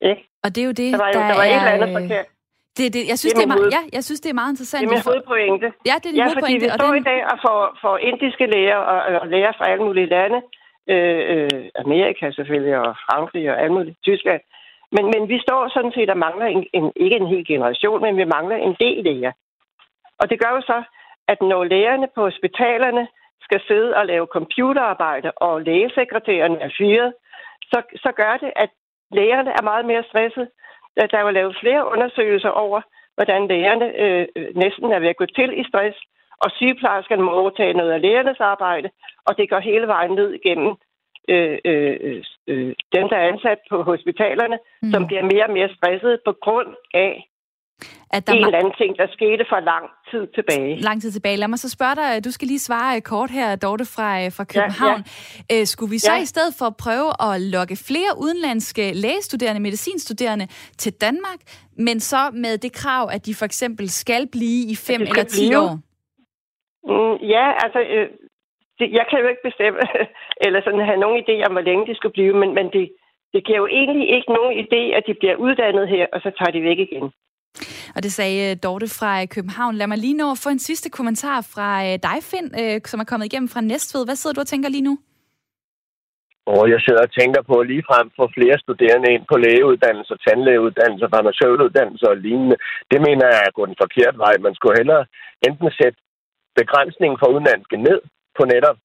[0.00, 0.22] Ikke?
[0.44, 1.54] Og det er jo det, der, var jo, der, der var er...
[1.54, 2.26] et eller andet forkert.
[2.76, 4.52] Det, det, jeg, synes, det, er det er meget, ja, jeg synes, det er meget
[4.54, 4.80] interessant.
[4.82, 5.68] Det er min hovedpointe.
[5.90, 7.02] Ja, det er din ja, fordi vi står den...
[7.02, 10.40] i dag og får, får indiske læger og, og læger fra alle mulige lande,
[10.92, 14.42] øh, øh, Amerika selvfølgelig, og Frankrig og alle mulige, Tyskland,
[14.92, 18.16] men, men vi står sådan set og mangler en, en, ikke en hel generation, men
[18.16, 19.32] vi mangler en del læger.
[20.20, 20.82] Og det gør jo så,
[21.28, 23.08] at når lægerne på hospitalerne
[23.42, 27.14] skal sidde og lave computerarbejde, og lægesekretæren er fyret,
[27.70, 28.70] så, så gør det, at
[29.12, 30.48] lægerne er meget mere stresset.
[30.96, 32.80] Der er jo lavet flere undersøgelser over,
[33.14, 35.98] hvordan lægerne øh, øh, næsten er ved at gå til i stress,
[36.42, 38.88] og sygeplejerskerne må overtage noget af lægernes arbejde,
[39.26, 40.76] og det går hele vejen ned igennem
[41.34, 44.92] øh, øh, øh, dem, der er ansat på hospitalerne, mm.
[44.92, 47.12] som bliver mere og mere stresset på grund af
[48.10, 50.80] at der en eller anden ting, der skete for lang tid tilbage.
[50.80, 51.36] Lang tid tilbage.
[51.36, 55.02] Lad mig så spørge dig, du skal lige svare kort her, Dorte fra, fra København.
[55.50, 55.64] Ja, ja.
[55.64, 56.22] skulle vi så ja.
[56.22, 60.46] i stedet for prøve at lokke flere udenlandske lægestuderende, medicinstuderende
[60.78, 61.40] til Danmark,
[61.76, 65.54] men så med det krav, at de for eksempel skal blive i fem eller ti
[65.54, 65.70] år?
[66.90, 68.08] Mm, ja, altså, øh,
[68.78, 69.80] det, jeg kan jo ikke bestemme,
[70.44, 72.84] eller sådan have nogen idé om, hvor længe de skal blive, men, men det,
[73.32, 76.52] det giver jo egentlig ikke nogen idé, at de bliver uddannet her, og så tager
[76.56, 77.06] de væk igen.
[77.96, 79.74] Og det sagde øh, Dorte fra øh, København.
[79.74, 82.48] Lad mig lige nå at få en sidste kommentar fra øh, dig, Finn,
[82.90, 84.04] som er kommet igennem fra Næstved.
[84.06, 84.94] Hvad sidder du og tænker lige nu?
[86.56, 91.08] Og jeg sidder og tænker på lige frem for flere studerende ind på lægeuddannelser, tandlægeuddannelser,
[91.14, 92.56] farmaceutuddannelser og lignende.
[92.90, 94.34] Det mener jeg er gået den forkerte vej.
[94.46, 95.04] Man skulle hellere
[95.48, 95.98] enten sætte
[96.60, 98.00] begrænsningen for udenlandske ned,
[98.38, 98.78] på netop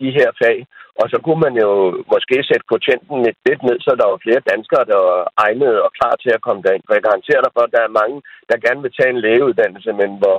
[0.00, 0.58] de her fag.
[1.00, 1.70] Og så kunne man jo
[2.12, 6.14] måske sætte kvotienten lidt ned, så der var flere danskere, der var egnede og klar
[6.22, 6.84] til at komme derind.
[6.86, 8.18] For jeg garanterer dig for, at der er mange,
[8.50, 10.38] der gerne vil tage en lægeuddannelse, men hvor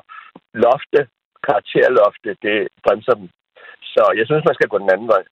[0.65, 0.99] lofte,
[1.45, 3.27] karakterlofte, det bremser dem.
[3.93, 5.23] Så jeg synes, man skal gå den anden vej.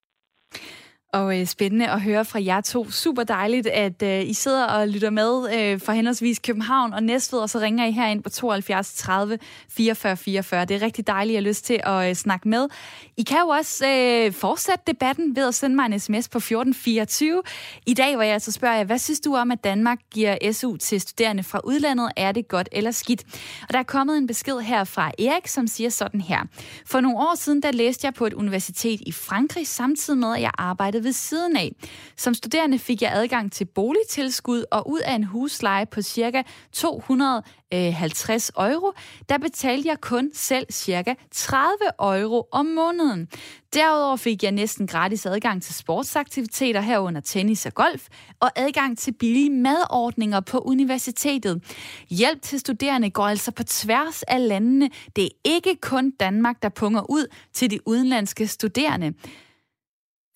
[1.14, 2.90] Og øh, spændende at høre fra jer to.
[2.90, 7.40] Super dejligt, at øh, I sidder og lytter med øh, fra henholdsvis København og Næstved,
[7.40, 9.38] og så ringer I her ind på 72 30
[9.68, 10.64] 44 44.
[10.64, 12.68] Det er rigtig dejligt, at I har lyst til at øh, snakke med.
[13.16, 17.42] I kan jo også øh, fortsætte debatten ved at sende mig en sms på 1424.
[17.86, 20.76] I dag, hvor jeg altså spørger jer, hvad synes du om, at Danmark giver SU
[20.76, 22.10] til studerende fra udlandet?
[22.16, 23.24] Er det godt eller skidt?
[23.62, 26.40] Og der er kommet en besked her fra Erik, som siger sådan her.
[26.86, 30.42] For nogle år siden, der læste jeg på et universitet i Frankrig, samtidig med, at
[30.42, 31.72] jeg arbejdede ved siden af.
[32.16, 36.42] Som studerende fik jeg adgang til boligtilskud, og ud af en husleje på ca.
[36.72, 38.92] 250 euro,
[39.28, 41.14] der betalte jeg kun selv ca.
[41.30, 43.28] 30 euro om måneden.
[43.74, 48.06] Derudover fik jeg næsten gratis adgang til sportsaktiviteter herunder tennis og golf,
[48.40, 51.62] og adgang til billige madordninger på universitetet.
[52.10, 54.90] Hjælp til studerende går altså på tværs af landene.
[55.16, 59.14] Det er ikke kun Danmark, der punger ud til de udenlandske studerende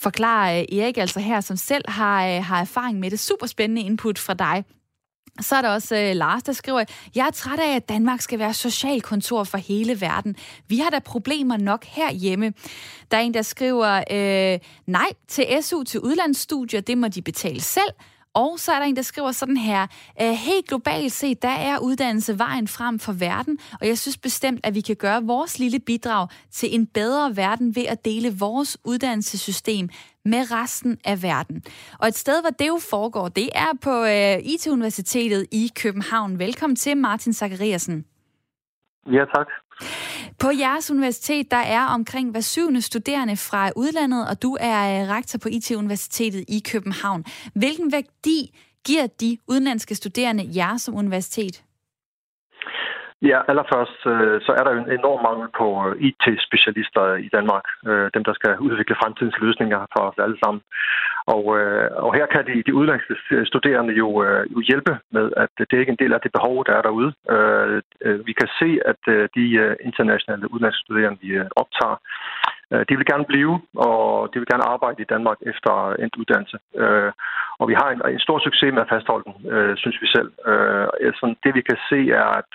[0.00, 3.20] forklarer øh, Erik altså her, som selv har, øh, har erfaring med det.
[3.20, 4.64] Super spændende input fra dig.
[5.40, 6.84] Så er der også øh, Lars, der skriver,
[7.14, 10.36] jeg er træt af, at Danmark skal være socialkontor for hele verden.
[10.68, 12.52] Vi har da problemer nok herhjemme.
[13.10, 17.60] Der er en, der skriver, øh, nej til SU til udlandsstudier, det må de betale
[17.60, 17.92] selv.
[18.42, 19.82] Og så er der en, der skriver sådan her,
[20.22, 24.60] øh, helt globalt set, der er uddannelse vejen frem for verden, og jeg synes bestemt,
[24.66, 28.78] at vi kan gøre vores lille bidrag til en bedre verden ved at dele vores
[28.84, 29.88] uddannelsessystem
[30.24, 31.62] med resten af verden.
[32.00, 36.38] Og et sted, hvor det jo foregår, det er på øh, IT-universitetet i København.
[36.38, 38.04] Velkommen til, Martin Zachariasen.
[39.06, 39.48] Ja, tak.
[40.42, 45.08] På jeres universitet, der er omkring hver syvende studerende fra udlandet, og du er øh,
[45.16, 47.24] rektor på IT-universitetet i København.
[47.62, 48.40] Hvilken værdi
[48.86, 51.56] giver de udenlandske studerende jer som universitet?
[53.30, 57.66] Ja, allerførst øh, så er der jo en enorm mangel på øh, IT-specialister i Danmark.
[58.14, 60.62] Dem, der skal udvikle fremtidens løsninger for os alle sammen.
[61.34, 63.14] Og, øh, og her kan de, de udenlandske
[63.50, 66.64] studerende jo, øh, jo hjælpe med, at det er ikke en del af det behov,
[66.66, 67.10] der er derude.
[67.34, 69.02] Øh, vi kan se, at
[69.36, 69.46] de
[69.88, 71.30] internationale udenlandske studerende, vi
[71.62, 71.96] optager,
[72.72, 73.54] Øh, de vil gerne blive,
[73.88, 74.00] og
[74.30, 76.58] de vil gerne arbejde i Danmark efter endt uddannelse.
[76.82, 77.10] Øh,
[77.60, 80.30] og vi har en, en stor succes med at fastholde dem, øh, synes vi selv.
[81.08, 82.52] Altså, det vi kan se er, at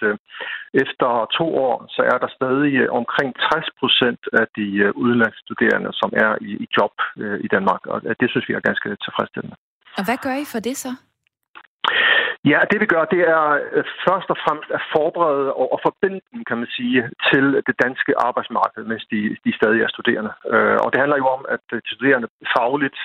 [0.84, 1.09] efter
[1.39, 4.68] to år, så er der stadig omkring 60 procent af de
[5.03, 6.95] udenlandske studerende, som er i, i job
[7.45, 7.82] i Danmark.
[7.86, 9.55] Og det synes vi er ganske tilfredsstillende.
[9.97, 10.91] Og hvad gør I for det så?
[12.52, 16.39] Ja, det vi gør, det er øh, først og fremmest at forberede og forbinde dem,
[16.50, 20.34] kan man sige, til det danske arbejdsmarked, mens de, de stadig er studerende.
[20.54, 23.00] Øh, og det handler jo om, at studerende fagligt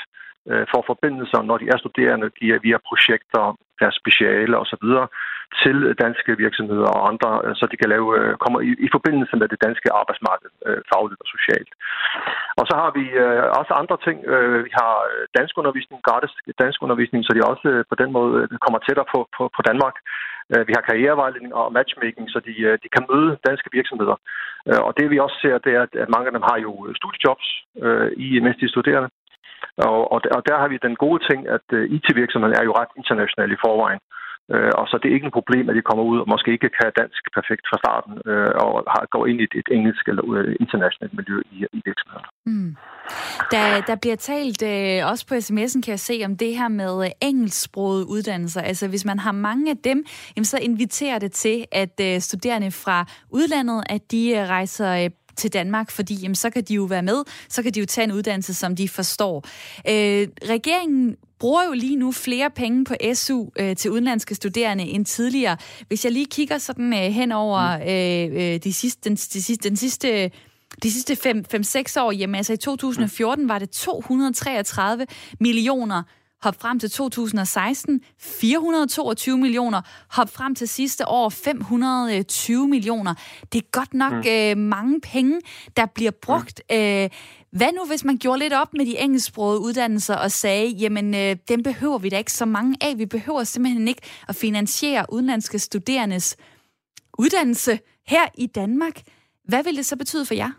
[0.51, 2.29] øh, får forbindelser, når de er studerende,
[2.67, 3.43] via projekter,
[3.81, 4.87] deres speciale osv.,
[5.63, 9.37] til danske virksomheder og andre, øh, så de kan lave, øh, kommer i, i forbindelse
[9.41, 11.71] med det danske arbejdsmarked, øh, fagligt og socialt.
[12.61, 13.05] Og så har vi
[13.61, 14.19] også andre ting.
[14.67, 14.95] Vi har
[15.39, 19.43] dansk undervisning, gratis dansk undervisning, så de også på den måde kommer tættere på, på,
[19.57, 19.97] på Danmark.
[20.69, 24.17] Vi har karrierevejledning og matchmaking, så de, de kan møde danske virksomheder.
[24.87, 27.49] Og det vi også ser, det er, at mange af dem har jo studiejobs,
[28.25, 29.09] i, mens de er studerende.
[29.77, 32.93] Og, og, og der har vi den gode ting, at øh, IT-virksomheden er jo ret
[33.01, 34.01] international i forvejen.
[34.55, 36.71] Øh, og så det er ikke et problem, at de kommer ud og måske ikke
[36.79, 40.25] kan dansk perfekt fra starten, øh, og har, går ind i et, et engelsk eller
[40.37, 42.27] øh, internationalt miljø i, i virksomheden.
[42.47, 42.71] Mm.
[43.55, 46.95] Der, der bliver talt øh, også på sms'en, kan jeg se, om det her med
[47.05, 48.63] øh, engelsksprogede uddannelser.
[48.63, 49.99] Altså hvis man har mange af dem,
[50.37, 52.99] jamen, så inviterer det til, at øh, studerende fra
[53.31, 57.03] udlandet, at de øh, rejser øh, til Danmark, fordi jamen, så kan de jo være
[57.03, 59.45] med, så kan de jo tage en uddannelse, som de forstår.
[59.89, 65.05] Øh, regeringen bruger jo lige nu flere penge på SU øh, til udenlandske studerende end
[65.05, 65.57] tidligere.
[65.89, 67.83] Hvis jeg lige kigger sådan øh, hen over mm.
[67.83, 70.31] øh, øh, de sidste, den, de sidste, den sidste
[70.83, 71.37] de sidste
[71.97, 75.07] 5-6 år, jamen altså i 2014 var det 233
[75.41, 76.03] millioner
[76.43, 83.15] hop frem til 2016, 422 millioner, hop frem til sidste år, 520 millioner.
[83.53, 84.31] Det er godt nok mm.
[84.31, 85.41] øh, mange penge,
[85.77, 86.63] der bliver brugt.
[86.71, 86.77] Mm.
[86.77, 87.11] Øh,
[87.51, 91.37] hvad nu, hvis man gjorde lidt op med de engelsksprogede uddannelser og sagde, jamen, øh,
[91.49, 92.99] dem behøver vi da ikke så mange af.
[92.99, 96.37] Vi behøver simpelthen ikke at finansiere udenlandske studerendes
[97.19, 99.03] uddannelse her i Danmark.
[99.45, 100.51] Hvad vil det så betyde for jer?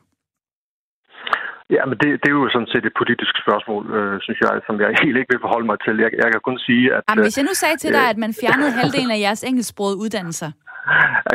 [1.76, 4.76] Ja, men det, det er jo sådan set et politisk spørgsmål, øh, synes jeg, som
[4.82, 5.94] jeg helt ikke vil forholde mig til.
[6.04, 7.02] Jeg, jeg kan kun sige, at...
[7.10, 9.98] Jamen, hvis jeg nu sagde til dig, øh, at man fjernede halvdelen af jeres engelsksprogede
[10.04, 10.52] uddannelser,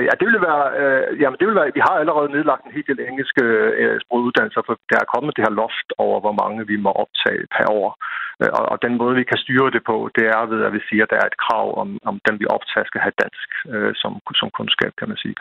[0.07, 2.87] Ja, det ville være, øh, jamen det ville være, vi har allerede nedlagt en hel
[2.89, 3.45] del engelske
[3.83, 7.43] øh, sproguddannelser, for der er kommet det her loft over, hvor mange vi må optage
[7.57, 7.89] per år.
[8.43, 10.81] Øh, og, og den måde, vi kan styre det på, det er ved, at vi
[10.89, 13.93] siger, at der er et krav om, om den, vi optager, skal have dansk øh,
[14.03, 15.37] som, som kundskab, kan man sige.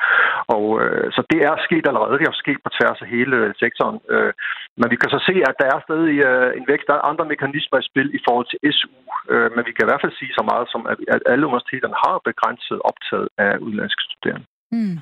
[0.56, 2.20] Og øh, så det er sket allerede.
[2.20, 3.98] Det er sket på tværs af hele sektoren.
[4.14, 4.32] Øh,
[4.80, 6.88] men vi kan så se, at der er stadig øh, en vækst.
[6.90, 8.90] Der er andre mekanismer i spil i forhold til SU.
[9.34, 11.98] Øh, men vi kan i hvert fald sige så meget som, at, at alle universiteterne
[12.06, 14.46] har begrænset optaget af udenlandske studerende.
[14.72, 15.00] Mm.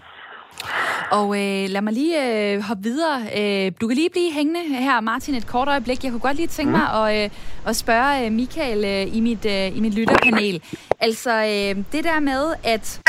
[1.12, 3.22] Og øh, lad mig lige øh, hoppe videre.
[3.38, 6.04] Øh, du kan lige blive hængende her, Martin, et kort øjeblik.
[6.04, 7.30] Jeg kunne godt lige tænke mig at, øh,
[7.68, 10.62] at spørge øh, Michael øh, i, mit, øh, i mit lytterpanel.
[10.99, 13.02] Altså, øh, det der med, at,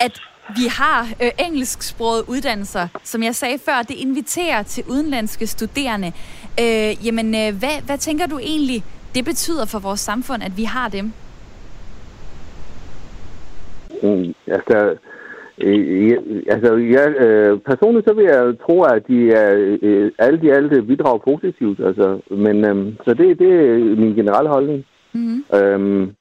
[0.00, 0.20] at
[0.56, 6.12] vi har øh, engelsksprogede uddannelser, som jeg sagde før, det inviterer til udenlandske studerende.
[6.60, 8.84] Øh, jamen, øh, hvad, hvad tænker du egentlig,
[9.14, 11.12] det betyder for vores samfund, at vi har dem?
[14.02, 14.96] Mm, altså,
[15.58, 16.12] Øh,
[16.48, 20.82] altså, ja, øh, personligt så vil jeg tro, at de er øh, alle de alle
[20.82, 21.80] bidrager positivt.
[21.80, 24.84] Altså, men øh, så det, det er min generelle holdning.
[25.12, 25.58] Mm-hmm.
[25.58, 26.14] Øhm,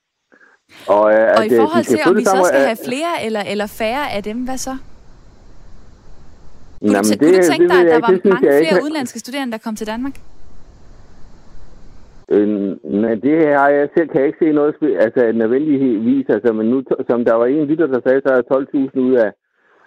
[0.87, 4.11] og, øh, og i forhold til, om vi så skal have flere eller, eller færre
[4.11, 4.75] af dem, hvad så?
[6.81, 8.83] Kunne, Jamen, du, det, kunne du tænke dig, at der var mange flere ikke...
[8.83, 10.15] udenlandske studerende, der kom til Danmark?
[12.33, 12.51] Øh,
[13.25, 14.75] det her, jeg selv kan jeg ikke se noget
[15.05, 16.25] altså nødvendigvis.
[16.29, 18.57] Altså, men nu, som der var en lytter, der sagde, så er
[18.95, 19.31] 12.000 ud af,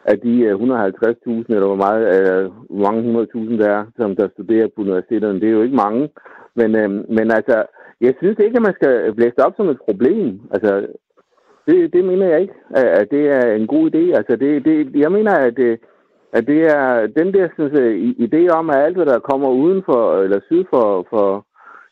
[0.05, 2.51] af de øh, 150.000, eller hvor meget, øh,
[2.86, 3.01] mange
[3.34, 5.40] 100.000 der er, som der studerer på universiteterne.
[5.40, 6.09] Det er jo ikke mange.
[6.55, 7.57] Men, øh, men altså,
[8.01, 10.40] jeg synes ikke, at man skal blæse op som et problem.
[10.51, 10.86] Altså,
[11.68, 14.16] det, det mener jeg ikke, at det er en god idé.
[14.18, 15.78] Altså, det, det, jeg mener, at det,
[16.32, 17.74] at det er den der synes
[18.26, 21.45] idé om, at alt, hvad der kommer uden for, eller syd for, for,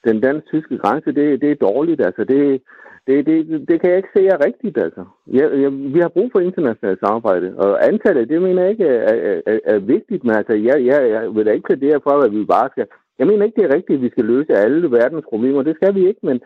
[0.04, 2.00] den dansk-tyske grænse, det, det er dårligt.
[2.06, 2.62] Altså, det,
[3.06, 4.78] det, det, det kan jeg ikke se er rigtigt.
[4.78, 5.04] Altså.
[5.26, 9.14] Jeg, jeg, vi har brug for internationalt samarbejde, og antallet, det mener jeg ikke er,
[9.14, 12.32] er, er, er vigtigt, men altså, jeg, jeg, jeg vil da ikke plædere for, at
[12.32, 12.86] vi bare skal...
[13.18, 15.62] Jeg mener ikke, det er rigtigt, at vi skal løse alle verdens problemer.
[15.62, 16.40] Det skal vi ikke, men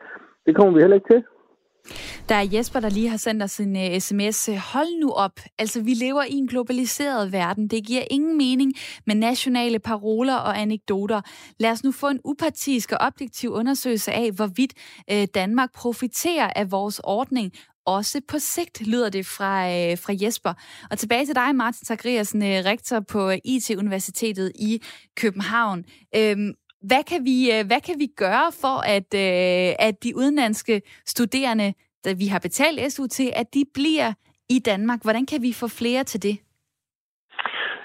[0.47, 1.23] det kommer vi heller ikke til.
[2.29, 4.51] Der er Jesper, der lige har sendt os en uh, sms.
[4.73, 5.41] Hold nu op.
[5.59, 7.69] Altså, vi lever i en globaliseret verden.
[7.69, 8.73] Det giver ingen mening
[9.07, 11.21] med nationale paroler og anekdoter.
[11.61, 14.73] Lad os nu få en upartisk og objektiv undersøgelse af, hvorvidt
[15.13, 17.53] uh, Danmark profiterer af vores ordning,
[17.87, 20.55] også på sigt, lyder det fra, øh, fra Jesper.
[20.91, 24.83] Og tilbage til dig, Martin Zachariasen, øh, rektor på øh, IT-universitetet i
[25.17, 25.85] København.
[26.17, 30.83] Øhm, hvad kan vi, øh, hvad kan vi gøre for, at, øh, at de udenlandske
[31.07, 31.75] studerende,
[32.07, 34.13] Øh, vi har betalt SU til, at de bliver
[34.49, 35.03] i Danmark?
[35.03, 36.39] Hvordan kan vi få flere til det?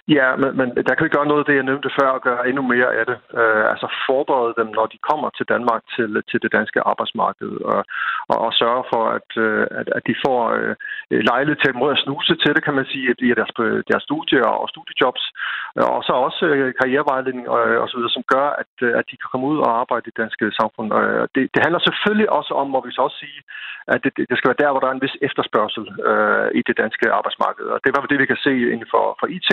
[0.07, 2.47] Ja, men, men der kan vi gøre noget af det, jeg nævnte før, og gøre
[2.49, 3.17] endnu mere af det.
[3.39, 7.81] Øh, altså forberede dem, når de kommer til Danmark, til, til det danske arbejdsmarked, og,
[8.31, 10.75] og, og sørge for, at, øh, at, at de får øh,
[11.31, 13.53] lejlighed til at snuse til det, kan man sige, i deres,
[13.91, 15.23] deres studier og studiejobs,
[15.75, 19.29] og så også øh, karrierevejledning og, og så videre, som gør, at, at de kan
[19.31, 20.87] komme ud og arbejde i det danske samfund.
[20.99, 23.39] Øh, det, det handler selvfølgelig også om, må vi så også sige,
[23.93, 26.75] at det, det skal være der, hvor der er en vis efterspørgsel øh, i det
[26.83, 27.65] danske arbejdsmarked.
[27.75, 29.51] Og det var det, vi kan se inden for, for IT,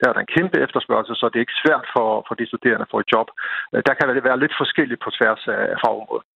[0.00, 2.86] der er der en kæmpe efterspørgsel, så det er ikke svært for, for de studerende
[2.86, 3.28] at få et job.
[3.72, 6.26] Øh, der kan det være lidt forskelligt på tværs af fagområdet.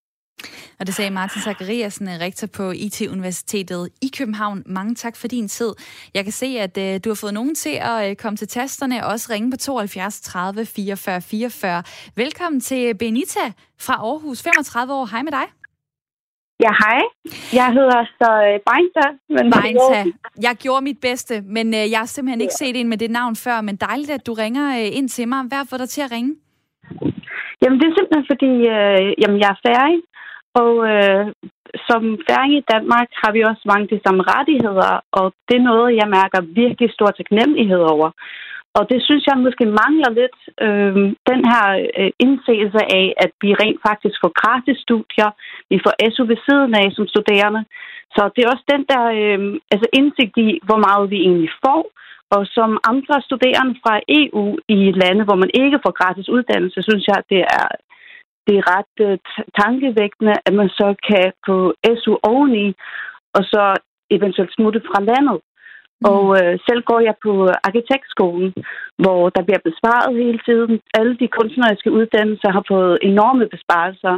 [0.81, 4.63] Og det sagde Martin Zachariasen, øh, rektor på IT-universitetet i København.
[4.67, 5.73] Mange tak for din tid.
[6.15, 9.13] Jeg kan se, at øh, du har fået nogen til at komme til tasterne og
[9.13, 11.83] også ringe på 72 30 44 44.
[12.17, 13.45] Velkommen til Benita
[13.81, 15.07] fra Aarhus, 35 år.
[15.07, 15.58] Hej med dig.
[16.65, 17.01] Ja, hej.
[17.59, 19.07] Jeg hedder så uh, Beinta.
[19.37, 20.01] Men Beinta.
[20.47, 23.37] Jeg gjorde mit bedste, men uh, jeg har simpelthen ikke set en med det navn
[23.37, 25.41] før, men dejligt, at du ringer uh, ind til mig.
[25.51, 26.33] Hvad får dig til at ringe?
[27.63, 29.99] Jamen, det er simpelthen fordi, uh, jamen, jeg er færdig,
[30.63, 31.25] og uh,
[31.89, 35.97] som færdig i Danmark har vi også mange de samme rettigheder, og det er noget,
[36.01, 38.09] jeg mærker virkelig stor taknemmelighed over.
[38.79, 40.95] Og det synes jeg måske mangler lidt, øh,
[41.31, 41.67] den her
[42.01, 45.31] øh, indseelse af, at vi rent faktisk får gratis studier,
[45.71, 47.63] vi får SU ved siden af som studerende.
[48.15, 49.41] Så det er også den der øh,
[49.73, 51.83] altså indsigt i, hvor meget vi egentlig får,
[52.35, 54.45] og som andre studerende fra EU
[54.77, 57.69] i lande, hvor man ikke får gratis uddannelse, synes jeg, det er,
[58.47, 59.19] det er ret øh,
[59.61, 61.57] tankevækkende, at man så kan få
[62.01, 62.67] SU oveni,
[63.37, 63.63] og så
[64.17, 65.39] eventuelt smutte fra landet.
[66.01, 66.07] Mm.
[66.13, 67.33] Og øh, selv går jeg på
[67.69, 68.51] arkitektskolen,
[69.03, 70.73] hvor der bliver besparet hele tiden.
[70.99, 74.15] Alle de kunstneriske uddannelser har fået enorme besparelser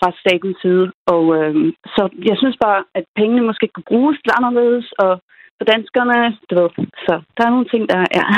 [0.00, 0.86] fra statens side.
[1.14, 1.54] Og øh,
[1.94, 5.12] så jeg synes bare, at pengene måske kan bruges lidt anderledes, og
[5.58, 6.70] for danskerne, du ved,
[7.06, 8.28] så der er nogle ting, der er.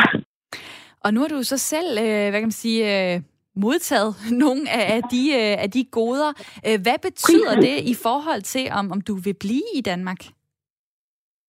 [1.04, 3.20] Og nu har du så selv, øh, hvad kan man sige, øh,
[3.56, 4.14] modtaget
[4.44, 6.32] nogle af de, øh, af de goder.
[6.66, 10.20] Øh, hvad betyder det i forhold til, om, om du vil blive i Danmark?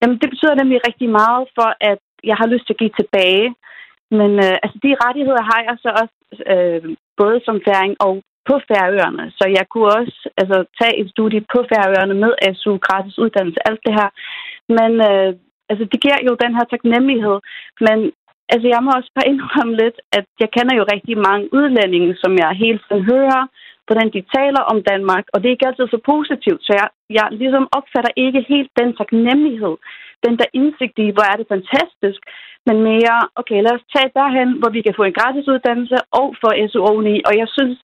[0.01, 3.47] Jamen, det betyder nemlig rigtig meget for, at jeg har lyst til at give tilbage.
[4.19, 6.17] Men øh, altså, de rettigheder har jeg så også
[6.53, 6.81] øh,
[7.21, 8.13] både som færing og
[8.49, 9.25] på Færøerne.
[9.37, 13.81] Så jeg kunne også altså, tage et studie på Færøerne med SU, gratis uddannelse, alt
[13.85, 14.09] det her.
[14.77, 15.29] Men øh,
[15.69, 17.37] altså, det giver jo den her taknemmelighed.
[17.87, 17.97] Men
[18.53, 22.31] altså, jeg må også bare indrømme lidt, at jeg kender jo rigtig mange udlændinge, som
[22.43, 23.43] jeg hele tiden hører,
[23.89, 26.87] hvordan de taler om Danmark, og det er ikke altid så positivt, så jeg,
[27.17, 29.75] jeg ligesom opfatter ikke helt den taknemmelighed,
[30.25, 32.21] den der indsigt i, hvor er det fantastisk,
[32.67, 36.27] men mere, okay, lad os tage derhen, hvor vi kan få en gratis uddannelse og
[36.41, 37.77] få SU oveni, og jeg synes,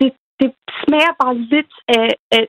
[0.00, 0.50] det, det
[0.82, 2.44] smager bare lidt af, af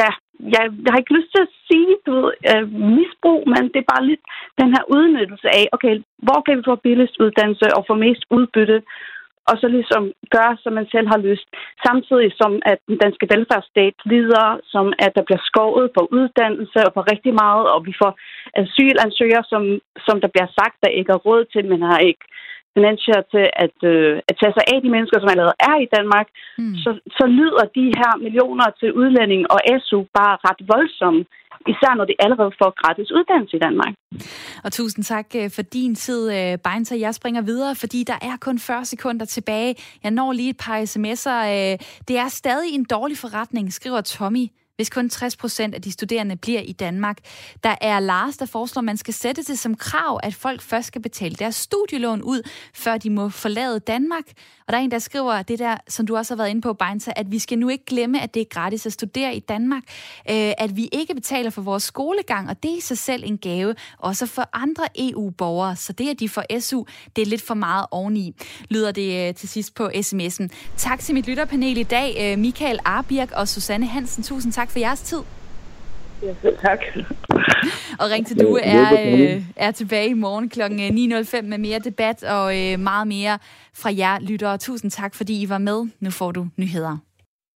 [0.00, 0.10] ja,
[0.54, 2.64] jeg, jeg har ikke lyst til at sige, du ved, øh,
[2.96, 4.24] misbrug, men det er bare lidt
[4.60, 5.94] den her udnyttelse af, okay,
[6.26, 8.78] hvor kan vi få billigst uddannelse og få mest udbytte,
[9.48, 10.02] og så ligesom
[10.36, 11.48] gøre, som man selv har lyst.
[11.86, 16.92] Samtidig som, at den danske velfærdsstat lider, som at der bliver skåret på uddannelse og
[16.94, 18.12] på rigtig meget, og vi får
[18.60, 19.62] asylansøgere, som,
[20.06, 22.24] som der bliver sagt, der ikke er råd til, men har ikke
[22.76, 26.28] finansieret til at, øh, at tage sig af de mennesker, som allerede er i Danmark,
[26.58, 26.76] mm.
[26.84, 31.22] så, så lyder de her millioner til udlænding og SU bare ret voldsomme
[31.72, 33.92] især når de allerede får gratis uddannelse i Danmark.
[34.64, 36.96] Og tusind tak øh, for din tid, øh, Beinter.
[36.96, 39.74] Jeg springer videre, fordi der er kun 40 sekunder tilbage.
[40.02, 41.40] Jeg når lige et par sms'er.
[41.54, 41.74] Øh,
[42.08, 44.46] det er stadig en dårlig forretning, skriver Tommy
[44.78, 47.18] hvis kun 60 procent af de studerende bliver i Danmark.
[47.64, 50.86] Der er Lars, der foreslår, at man skal sætte det som krav, at folk først
[50.86, 52.42] skal betale deres studielån ud,
[52.74, 54.24] før de må forlade Danmark.
[54.66, 56.72] Og der er en, der skriver det der, som du også har været inde på,
[56.72, 59.82] Beinsa, at vi skal nu ikke glemme, at det er gratis at studere i Danmark.
[60.30, 63.38] Øh, at vi ikke betaler for vores skolegang, og det er i sig selv en
[63.38, 65.76] gave, også for andre EU-borgere.
[65.76, 66.84] Så det, at de får SU,
[67.16, 68.34] det er lidt for meget oveni,
[68.70, 70.48] lyder det øh, til sidst på sms'en.
[70.76, 74.22] Tak til mit lytterpanel i dag, øh, Michael Arbirk og Susanne Hansen.
[74.22, 75.18] Tusind tak for jeres tid.
[76.22, 76.78] Ja, tak.
[77.98, 80.60] og Ring til Du er, øh, er tilbage i morgen kl.
[80.62, 83.38] 9.05 med mere debat og øh, meget mere
[83.74, 84.58] fra jer lyttere.
[84.58, 85.86] Tusind tak, fordi I var med.
[86.00, 86.96] Nu får du nyheder.